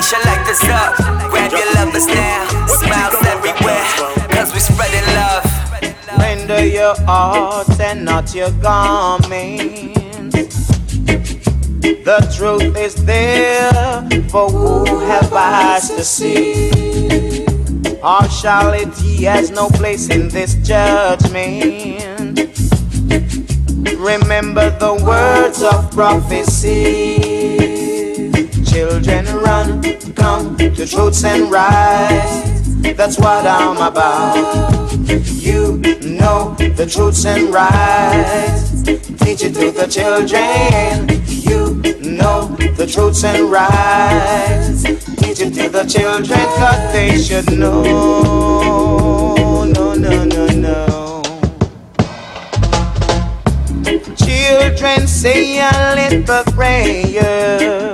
She 0.02 0.16
like 0.26 0.46
this 0.48 0.64
up. 0.64 0.96
Grab 1.30 1.52
your 1.52 1.74
lovers 1.76 2.08
now. 2.08 2.66
Smiles 2.66 3.22
everywhere. 3.28 3.86
Cause 4.30 4.54
we 4.54 4.60
spreading 4.60 5.06
love. 5.14 5.46
Render 6.18 6.66
your 6.66 6.96
hearts 7.06 7.80
and 7.80 8.06
not 8.06 8.34
your 8.34 8.50
garments. 8.54 10.09
The 11.82 12.34
truth 12.36 12.76
is 12.78 12.96
there 13.06 13.72
for 14.30 14.50
who 14.50 15.00
have 15.00 15.32
eyes 15.32 15.90
to 15.90 16.04
see. 16.04 16.72
Partiality 18.02 19.24
has 19.24 19.52
no 19.52 19.70
place 19.70 20.10
in 20.10 20.28
this 20.30 20.56
judgment. 20.56 22.40
Remember 23.98 24.70
the 24.80 24.94
words 25.06 25.62
of 25.64 25.92
prophecy. 25.92 27.20
Children 28.66 29.26
run, 29.38 29.82
come 30.16 30.58
to 30.58 30.86
truths 30.86 31.24
and 31.24 31.52
rights. 31.52 32.50
That's 32.96 33.18
what 33.18 33.46
I'm 33.46 33.78
about. 33.78 34.92
You 35.08 35.78
know 36.04 36.56
the 36.58 36.86
truths 36.90 37.26
and 37.26 37.54
rights. 37.54 38.84
Teach 39.24 39.44
it 39.44 39.54
to 39.56 39.72
the 39.72 39.88
children 39.88 41.19
truths 42.92 43.24
and 43.24 43.52
rights. 43.52 44.84
it 44.84 45.54
to 45.54 45.70
the 45.70 45.86
children 45.86 46.40
what 46.60 46.92
they 46.92 47.18
should 47.22 47.52
know. 47.58 47.84
No, 49.66 49.94
no, 49.94 50.24
no, 50.24 50.48
no. 50.48 51.22
Children 54.16 55.08
say 55.08 55.60
a 55.60 55.94
little 55.96 56.44
prayer 56.54 57.94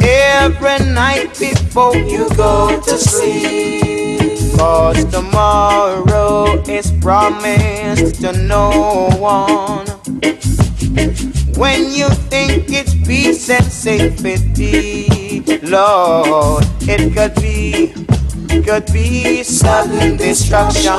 every 0.00 0.78
night 0.92 1.36
before 1.38 1.96
you 1.96 2.28
go 2.36 2.80
to 2.82 2.98
sleep. 2.98 4.56
Cause 4.56 5.04
tomorrow 5.06 6.62
is 6.68 6.92
promised 7.00 8.20
to 8.20 8.32
no 8.32 9.08
one 9.18 9.86
when 11.60 11.92
you 11.92 12.08
think 12.32 12.64
it's 12.70 12.94
peace 13.06 13.50
and 13.50 13.66
safety. 13.66 15.42
Lord, 15.60 16.64
it 16.80 17.12
could 17.12 17.34
be, 17.34 17.92
could 18.64 18.86
be 18.90 19.42
sudden 19.42 20.16
destruction. 20.16 20.96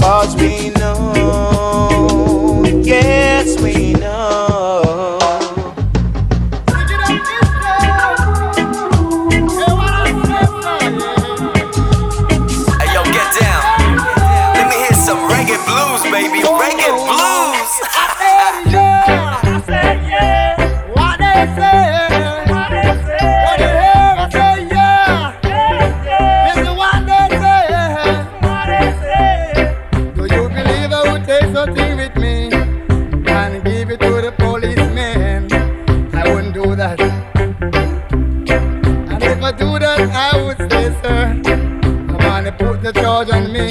Cause 0.00 0.34
we 0.36 0.70
know, 0.70 2.64
yes, 2.82 3.60
we 3.60 3.92
know. 3.92 5.25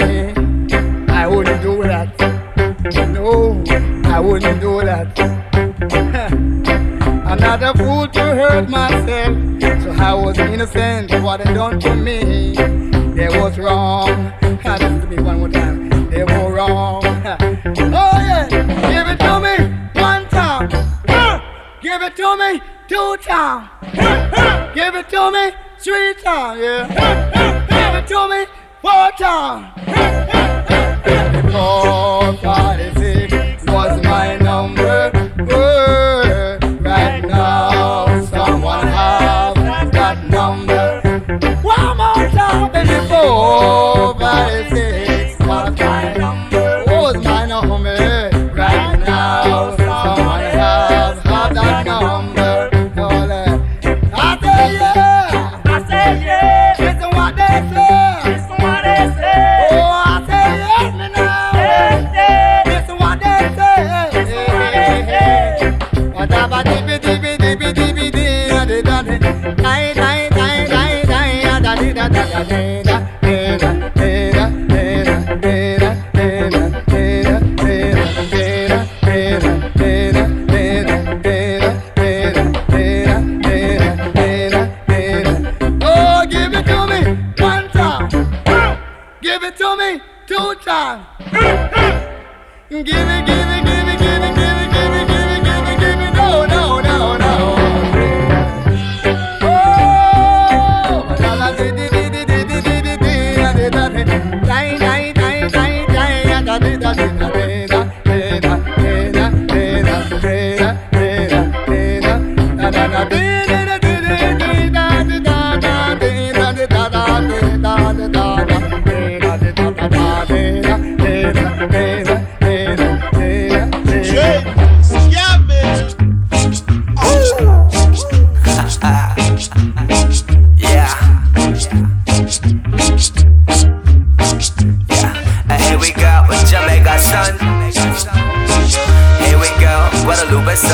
I 0.01 1.27
wouldn't 1.27 1.61
do 1.61 1.83
that. 1.83 2.19
No, 3.13 3.63
I 4.05 4.19
wouldn't 4.19 4.61
do 4.61 4.81
that. 4.81 5.19
I'm 7.25 7.39
not 7.39 7.63
a 7.63 7.73
fool 7.77 8.07
to 8.07 8.19
hurt 8.19 8.69
myself. 8.69 9.35
So 9.83 9.91
I 9.91 10.13
was 10.13 10.37
innocent 10.37 11.11
of 11.11 11.23
what 11.23 11.43
they 11.43 11.53
done 11.53 11.79
to 11.79 11.95
me. 11.95 12.55
They 13.15 13.27
was 13.39 13.57
wrong. 13.57 14.33
Listen 14.41 15.01
to 15.01 15.07
me 15.07 15.21
one 15.21 15.39
more 15.39 15.49
time. 15.49 16.09
They 16.09 16.23
were 16.23 16.53
wrong. 16.53 17.03
Oh 17.67 18.19
yeah, 18.19 18.47
give 18.47 19.07
it 19.07 19.19
to 19.19 19.39
me 19.39 19.55
one 19.99 20.27
time. 20.29 20.69
Give 21.81 22.01
it 22.01 22.15
to 22.15 22.37
me 22.37 22.61
two 22.87 23.17
times. 23.17 23.69
Give 24.75 24.95
it 24.95 25.09
to 25.09 25.31
me 25.31 25.51
three 25.79 26.13
times. 26.23 26.61
Yeah, 26.61 26.87
give 27.67 27.95
it 28.03 28.07
to 28.07 28.27
me 28.29 28.45
water. 28.85 29.71
because 32.31 32.45
I 32.45 32.93
sick 32.97 33.31
was 33.67 34.03
mine. 34.03 34.44
showtime. 90.35 91.05
give 92.69 92.79
it, 92.79 92.85
give 92.85 92.97
it, 92.97 93.65
give 93.65 93.79
it. 93.79 93.84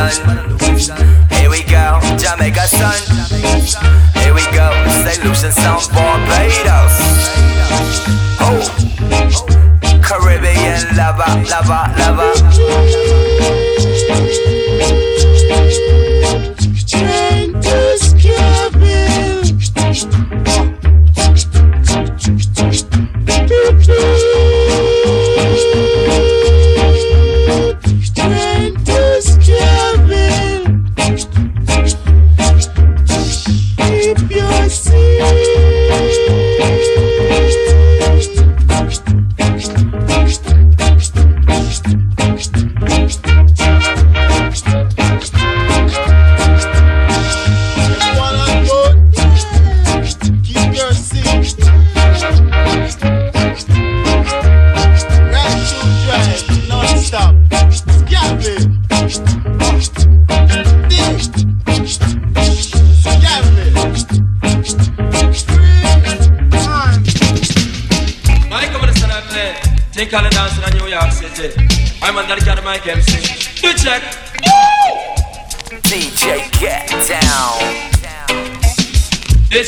sun. 0.10 0.48
Here 1.30 1.50
we 1.50 1.64
go, 1.64 2.00
Jamaica 2.18 2.68
sun. 2.68 3.02
Here 4.24 4.34
we 4.34 4.44
go, 4.52 4.72
St. 5.04 5.24
Lucia 5.24 5.52
Sound 5.52 5.90
Barbados. 5.94 6.96
Oh, 8.40 8.62
Caribbean 10.02 10.96
lover, 10.96 11.32
lover. 11.50 12.01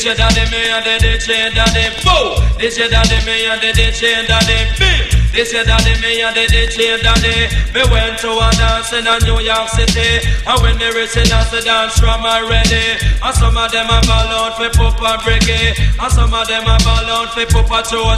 This 0.04 0.20
your 0.20 0.28
daddy, 0.28 0.52
me 0.52 0.70
and 0.70 0.84
the 0.84 1.00
DJ 1.00 1.56
daddy 1.56 1.88
boo. 2.04 2.60
This 2.60 2.78
your 2.78 2.90
daddy, 2.90 3.26
me 3.26 3.46
and 3.46 3.62
the 3.62 3.72
DJ 3.72 4.28
daddy 4.28 4.68
boo. 4.78 5.24
This 5.34 5.52
your 5.52 5.66
daddy 5.66 5.98
me 5.98 6.22
and 6.22 6.36
the 6.38 6.46
DJ 6.46 7.02
daddy 7.02 7.50
Me 7.74 7.82
went 7.90 8.22
to 8.22 8.30
a 8.30 8.50
dance 8.54 8.94
in 8.94 9.10
a 9.10 9.18
New 9.26 9.42
York 9.42 9.66
City. 9.66 10.22
And 10.46 10.62
when 10.62 10.78
they 10.78 10.94
reach 10.94 11.18
us 11.18 11.50
the 11.50 11.58
dance 11.66 11.98
from 11.98 12.22
already. 12.22 13.02
And 13.18 13.34
some 13.34 13.58
of 13.58 13.72
them 13.74 13.90
a 13.90 13.98
ball 14.06 14.54
for 14.54 14.70
Papa 14.70 15.26
and 15.26 15.42
And 15.98 16.12
some 16.14 16.30
of 16.38 16.46
them 16.46 16.70
a 16.70 16.78
ball 16.86 17.26
for 17.34 17.50
Papa 17.50 17.82
a 17.82 18.14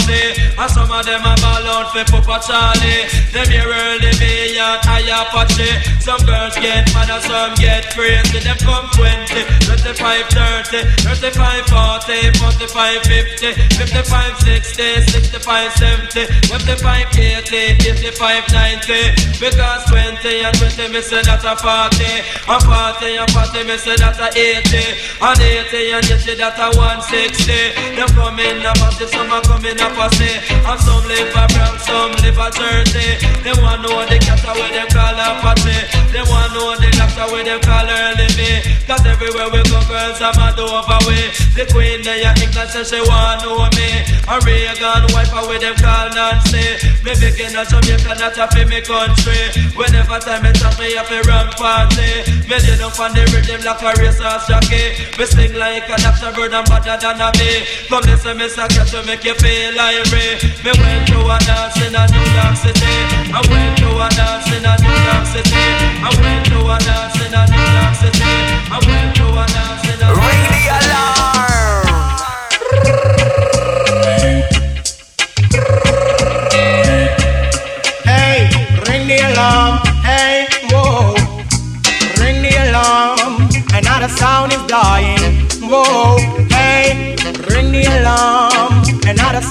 And 0.59 0.71
some 0.73 0.91
of 0.91 1.05
them 1.07 1.23
a 1.23 1.33
ball 1.39 1.87
for 1.95 2.03
Papa 2.03 2.35
charlie. 2.43 3.07
Them 3.31 3.47
here 3.47 3.63
early 3.63 4.11
me 4.19 4.59
and 4.59 4.83
I 4.83 5.07
Apache. 5.07 6.03
Some 6.03 6.19
girls 6.27 6.59
get 6.59 6.91
mad 6.91 7.15
and 7.15 7.23
some 7.23 7.55
get 7.55 7.84
crazy. 7.95 8.39
Them 8.43 8.59
come 8.59 8.87
20, 8.93 9.47
25, 9.65 10.27
30, 10.29 10.83
35, 11.07 11.65
40, 11.71 12.35
45, 12.43 13.01
50, 13.07 13.55
55, 13.79 14.39
60, 14.39 15.01
65, 15.15 15.71
70, 15.71 16.27
75, 16.51 17.07
80, 17.17 17.55
85, 17.87 18.43
90. 18.51 19.39
Because 19.39 19.81
20 19.87 20.43
and 20.43 20.55
20 20.59 20.91
me 20.91 21.01
say 21.01 21.23
that 21.23 21.43
a 21.47 21.55
40. 21.55 22.03
And 22.51 22.61
40 22.67 23.15
and 23.15 23.31
40 23.31 23.63
me 23.63 23.75
say 23.79 23.95
that 23.95 24.19
a 24.19 24.27
80. 24.35 24.75
And 25.23 25.39
80 25.39 25.95
and 25.95 26.05
80 26.05 26.35
that 26.35 26.59
a 26.59 26.67
160. 26.75 27.95
Them 27.95 28.11
come 28.13 28.39
in 28.43 28.59
a 28.59 28.71
party, 28.75 29.07
some 29.07 29.31
a 29.31 29.39
come 29.47 29.65
in 29.65 29.79
a 29.79 29.87
posse. 29.95 30.43
And 30.51 30.79
some 30.83 31.03
live 31.07 31.31
a 31.31 31.43
Bronx, 31.55 31.87
some 31.87 32.11
live 32.21 32.39
a 32.43 32.47
Jersey. 32.51 33.23
They 33.41 33.55
want 33.63 33.87
know 33.87 34.03
the 34.03 34.19
cat 34.19 34.43
where 34.43 34.69
them 34.69 34.87
call 34.91 35.15
a 35.15 35.39
party. 35.39 35.77
They 36.11 36.23
want 36.27 36.51
know 36.53 36.75
the 36.75 36.89
doctor 36.95 37.27
where 37.31 37.43
them 37.43 37.61
call 37.63 37.84
early 37.89 38.29
me. 38.37 38.61
Cause 38.85 39.05
everywhere 39.05 39.49
we 39.49 39.61
go 39.65 39.81
girls 39.89 40.21
I'm 40.21 40.35
mad 40.37 40.59
over 40.59 40.99
way. 41.09 41.33
The 41.57 41.65
queen 41.71 42.03
there 42.03 42.21
in 42.21 42.37
England 42.37 42.69
says 42.69 42.89
she 42.89 43.01
want 43.01 43.41
know 43.41 43.65
me. 43.73 44.05
And 44.25 44.41
Reagan 44.45 45.05
wife 45.13 45.33
where 45.33 45.59
them 45.59 45.75
call 45.77 46.09
Nancy. 46.13 46.93
Me 47.05 47.13
begin 47.17 47.53
a 47.53 47.63
Jamaica, 47.65 48.17
not 48.17 48.37
a 48.37 48.45
fi 48.49 48.65
me 48.65 48.81
country. 48.81 49.53
Whenever 49.77 50.19
time 50.19 50.43
me 50.43 50.51
talk, 50.57 50.77
me 50.81 50.93
a 50.97 51.03
run 51.25 51.49
party. 51.57 52.25
Me 52.49 52.57
lay 52.57 52.77
down 52.77 52.93
on 52.97 53.11
the 53.13 53.23
rhythm 53.33 53.61
like 53.61 53.81
a 53.81 53.91
racehorse 54.01 54.45
jockey. 54.49 54.97
Me 55.17 55.25
sing 55.25 55.53
like 55.53 55.89
a 55.89 55.97
doctor 56.01 56.33
bird 56.33 56.53
and 56.53 56.65
better 56.69 56.97
than 56.97 57.21
a 57.21 57.29
bee. 57.37 57.65
Come 57.89 58.05
listen, 58.05 58.37
me 58.37 58.49
say 58.49 58.67
catch 58.69 58.91
to 58.91 59.01
make 59.05 59.23
you 59.23 59.35
feel 59.37 59.73
like 59.77 60.05
me. 60.13 60.37
Me 60.65 60.71
went 60.77 61.05
to 61.09 61.19
a 61.21 61.37
dance 61.45 61.77
in 61.81 61.93
a 61.93 62.03
New 62.09 62.25
York 62.37 62.55
City. 62.57 62.93
I 63.33 63.41
went 63.49 63.77
to 63.81 63.89
a 63.93 64.07
dance 64.13 64.49
in 64.53 64.65
a 64.65 64.73
New 64.81 64.97
York 65.09 65.25
City. 65.29 65.65
I 66.01 66.09
went 66.21 66.45
to 66.49 66.57
a 66.65 66.77
dance 66.81 67.17
in 67.21 67.33
a 67.33 67.41
New 67.45 67.57
York 67.57 67.69
City. 67.69 67.74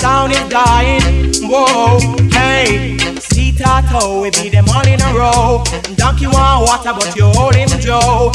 Sound 0.04 0.32
is 0.32 0.48
dying. 0.50 1.32
Whoa. 1.48 1.98
Hey, 2.30 2.98
Tato, 3.56 4.20
we 4.22 4.30
beat 4.30 4.52
them 4.52 4.68
all 4.68 4.86
in 4.86 5.00
a 5.00 5.14
row. 5.14 5.62
Donkey 5.96 6.26
want 6.26 6.66
water, 6.66 6.92
but 6.92 7.14
you 7.16 7.26
hold 7.26 7.54
him 7.54 7.68
Joe. 7.80 8.32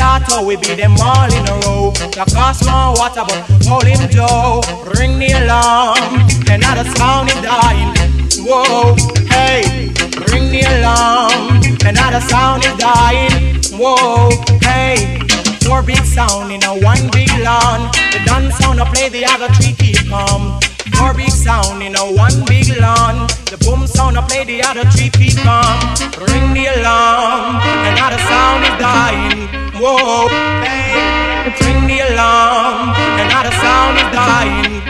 Tato, 0.00 0.46
we 0.46 0.56
beat 0.56 0.76
them 0.76 0.96
all 1.00 1.30
in 1.30 1.46
a 1.46 1.54
row. 1.66 1.92
Cost 2.32 2.64
want 2.64 2.98
water, 2.98 3.22
but 3.28 3.44
hold 3.68 3.84
him 3.84 4.08
Joe. 4.08 4.62
Ring 4.96 5.18
the 5.18 5.30
alarm. 5.32 6.26
Another 6.48 6.88
sound 6.96 7.28
is 7.28 7.40
dying. 7.42 7.94
Whoa, 8.42 8.96
hey, 9.28 9.92
ring 10.32 10.50
the 10.50 10.64
alarm. 10.66 11.60
Another 11.84 12.20
sound 12.26 12.64
is 12.64 12.74
dying. 12.78 13.60
Whoa, 13.78 14.30
hey, 14.62 15.18
four 15.62 15.82
big 15.82 16.02
sound 16.04 16.50
in 16.50 16.64
a 16.64 16.72
one 16.80 17.10
big 17.12 17.30
lawn. 17.44 17.90
The 18.12 18.22
dance 18.24 18.56
sound 18.56 18.80
I 18.80 18.90
play, 18.92 19.10
the 19.10 19.26
other 19.26 19.48
three 19.54 19.74
keep 19.74 20.08
calm. 20.08 20.58
Four 21.00 21.14
big 21.14 21.30
sound 21.30 21.82
in 21.82 21.96
a 21.96 22.04
one 22.12 22.44
big 22.44 22.68
lawn. 22.76 23.26
The 23.48 23.56
boom 23.64 23.86
sound 23.86 24.18
I 24.18 24.22
play, 24.28 24.44
the 24.44 24.62
other 24.62 24.84
three 24.90 25.32
calm. 25.32 25.80
Ring 26.28 26.52
the 26.52 26.66
alarm. 26.76 27.56
Another 27.88 28.20
sound 28.28 28.64
is 28.68 28.76
dying. 28.76 29.48
Whoa, 29.80 30.28
hey, 30.60 31.48
ring 31.64 31.86
the 31.88 32.00
alarm. 32.12 32.92
Another 33.16 33.54
sound 33.64 33.96
is 33.96 34.08
dying. 34.12 34.89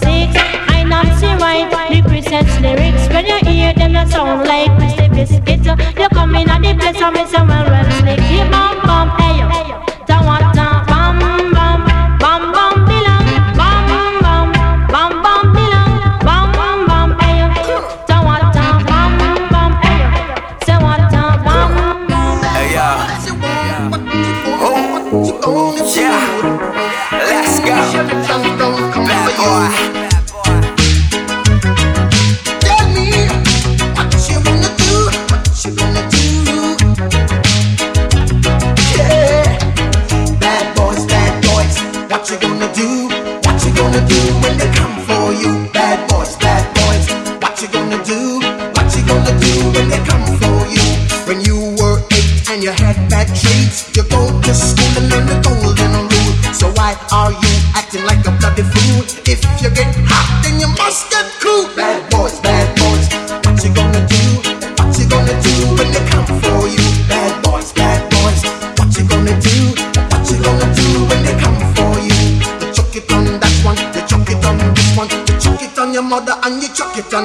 6 0.00 0.36
I 0.68 0.84
Nancy 0.84 1.26
write 1.26 1.70
the 1.90 2.02
Christmas 2.08 2.60
lyrics 2.60 3.08
When 3.08 3.26
you 3.26 3.38
hear 3.48 3.72
them 3.74 3.94
you 3.94 4.06
sound 4.10 4.46
like 4.46 4.70
Christy 4.78 5.08
Biscuit. 5.08 5.64
You 5.98 6.08
come 6.10 6.36
in 6.36 6.48
at 6.48 6.62
the 6.62 6.74
place 6.74 7.00
me 7.10 7.24
say 7.26 7.42
well 7.42 7.66
well 7.70 7.90
slick 7.98 8.18
bam 8.52 8.76
bam 8.86 9.08
Hey 9.18 9.38
Ta 9.40 9.47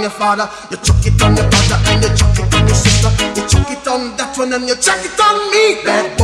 your 0.04 0.12
father, 0.12 0.50
you 0.70 0.78
chuck 0.78 1.06
it 1.06 1.22
on 1.24 1.36
your 1.38 1.48
brother 1.50 1.80
and 1.88 2.04
you 2.04 2.10
chuck 2.16 2.38
it 2.38 2.54
on 2.54 2.68
your 2.68 2.76
sister, 2.76 3.10
you 3.40 3.48
chuck 3.48 3.72
it 3.72 3.88
on 3.88 4.18
that 4.18 4.38
one 4.38 4.52
and 4.52 4.68
you 4.68 4.76
chuck 4.76 5.00
it 5.00 5.18
on 5.20 5.36
me. 5.50 5.82
Bad 5.84 6.23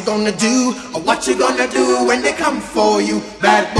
you 0.00 0.06
gonna 0.06 0.32
do? 0.32 0.74
Or 0.94 1.00
what 1.02 1.26
you 1.26 1.36
gonna 1.36 1.68
do 1.68 2.06
when 2.06 2.22
they 2.22 2.32
come 2.32 2.60
for 2.60 3.00
you? 3.02 3.20
Bad 3.40 3.74
boy. 3.76 3.79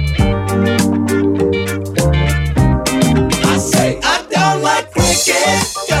get 5.25 6.00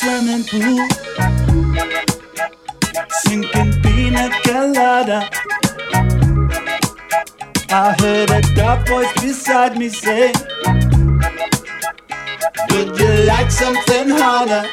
swimming 0.00 0.44
pool. 0.44 0.88
Sinking 3.22 3.72
pina 3.82 4.30
colada. 4.44 5.28
I 7.68 7.94
heard 8.00 8.30
a 8.30 8.40
dark 8.54 8.88
voice 8.88 9.12
beside 9.20 9.76
me 9.76 9.88
say, 9.90 10.32
Would 12.70 12.98
you 12.98 13.12
like 13.32 13.50
something 13.50 14.08
harder? 14.20 14.64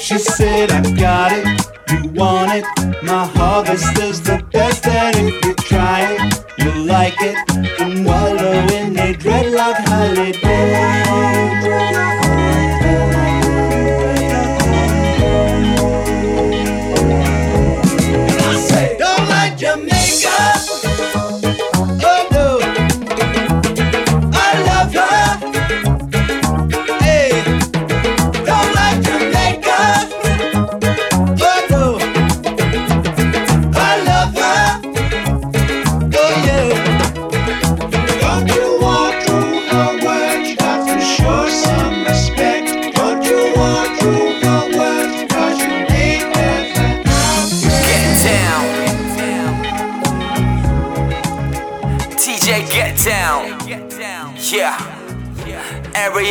She 0.00 0.18
said, 0.18 0.70
I 0.70 0.80
got 1.04 1.32
it, 1.32 1.46
you 1.90 2.10
want 2.20 2.52
it. 2.58 2.64
My 3.02 3.26
harvest 3.26 3.98
is 3.98 4.22
the 4.22 4.38
best, 4.52 4.86
and 4.86 5.16
if 5.28 5.44
you 5.44 5.54
try 5.70 6.00
it, 6.14 6.44
you'll 6.58 6.86
like 6.86 7.20
it. 7.20 7.36
I'm 7.78 8.04
wallowing 8.04 8.98
a 8.98 9.12
dreadlock 9.22 9.76
holiday. 9.86 11.05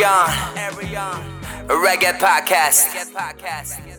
Arion. 0.03 1.23
Reggae 1.67 2.13
podcast. 2.19 3.94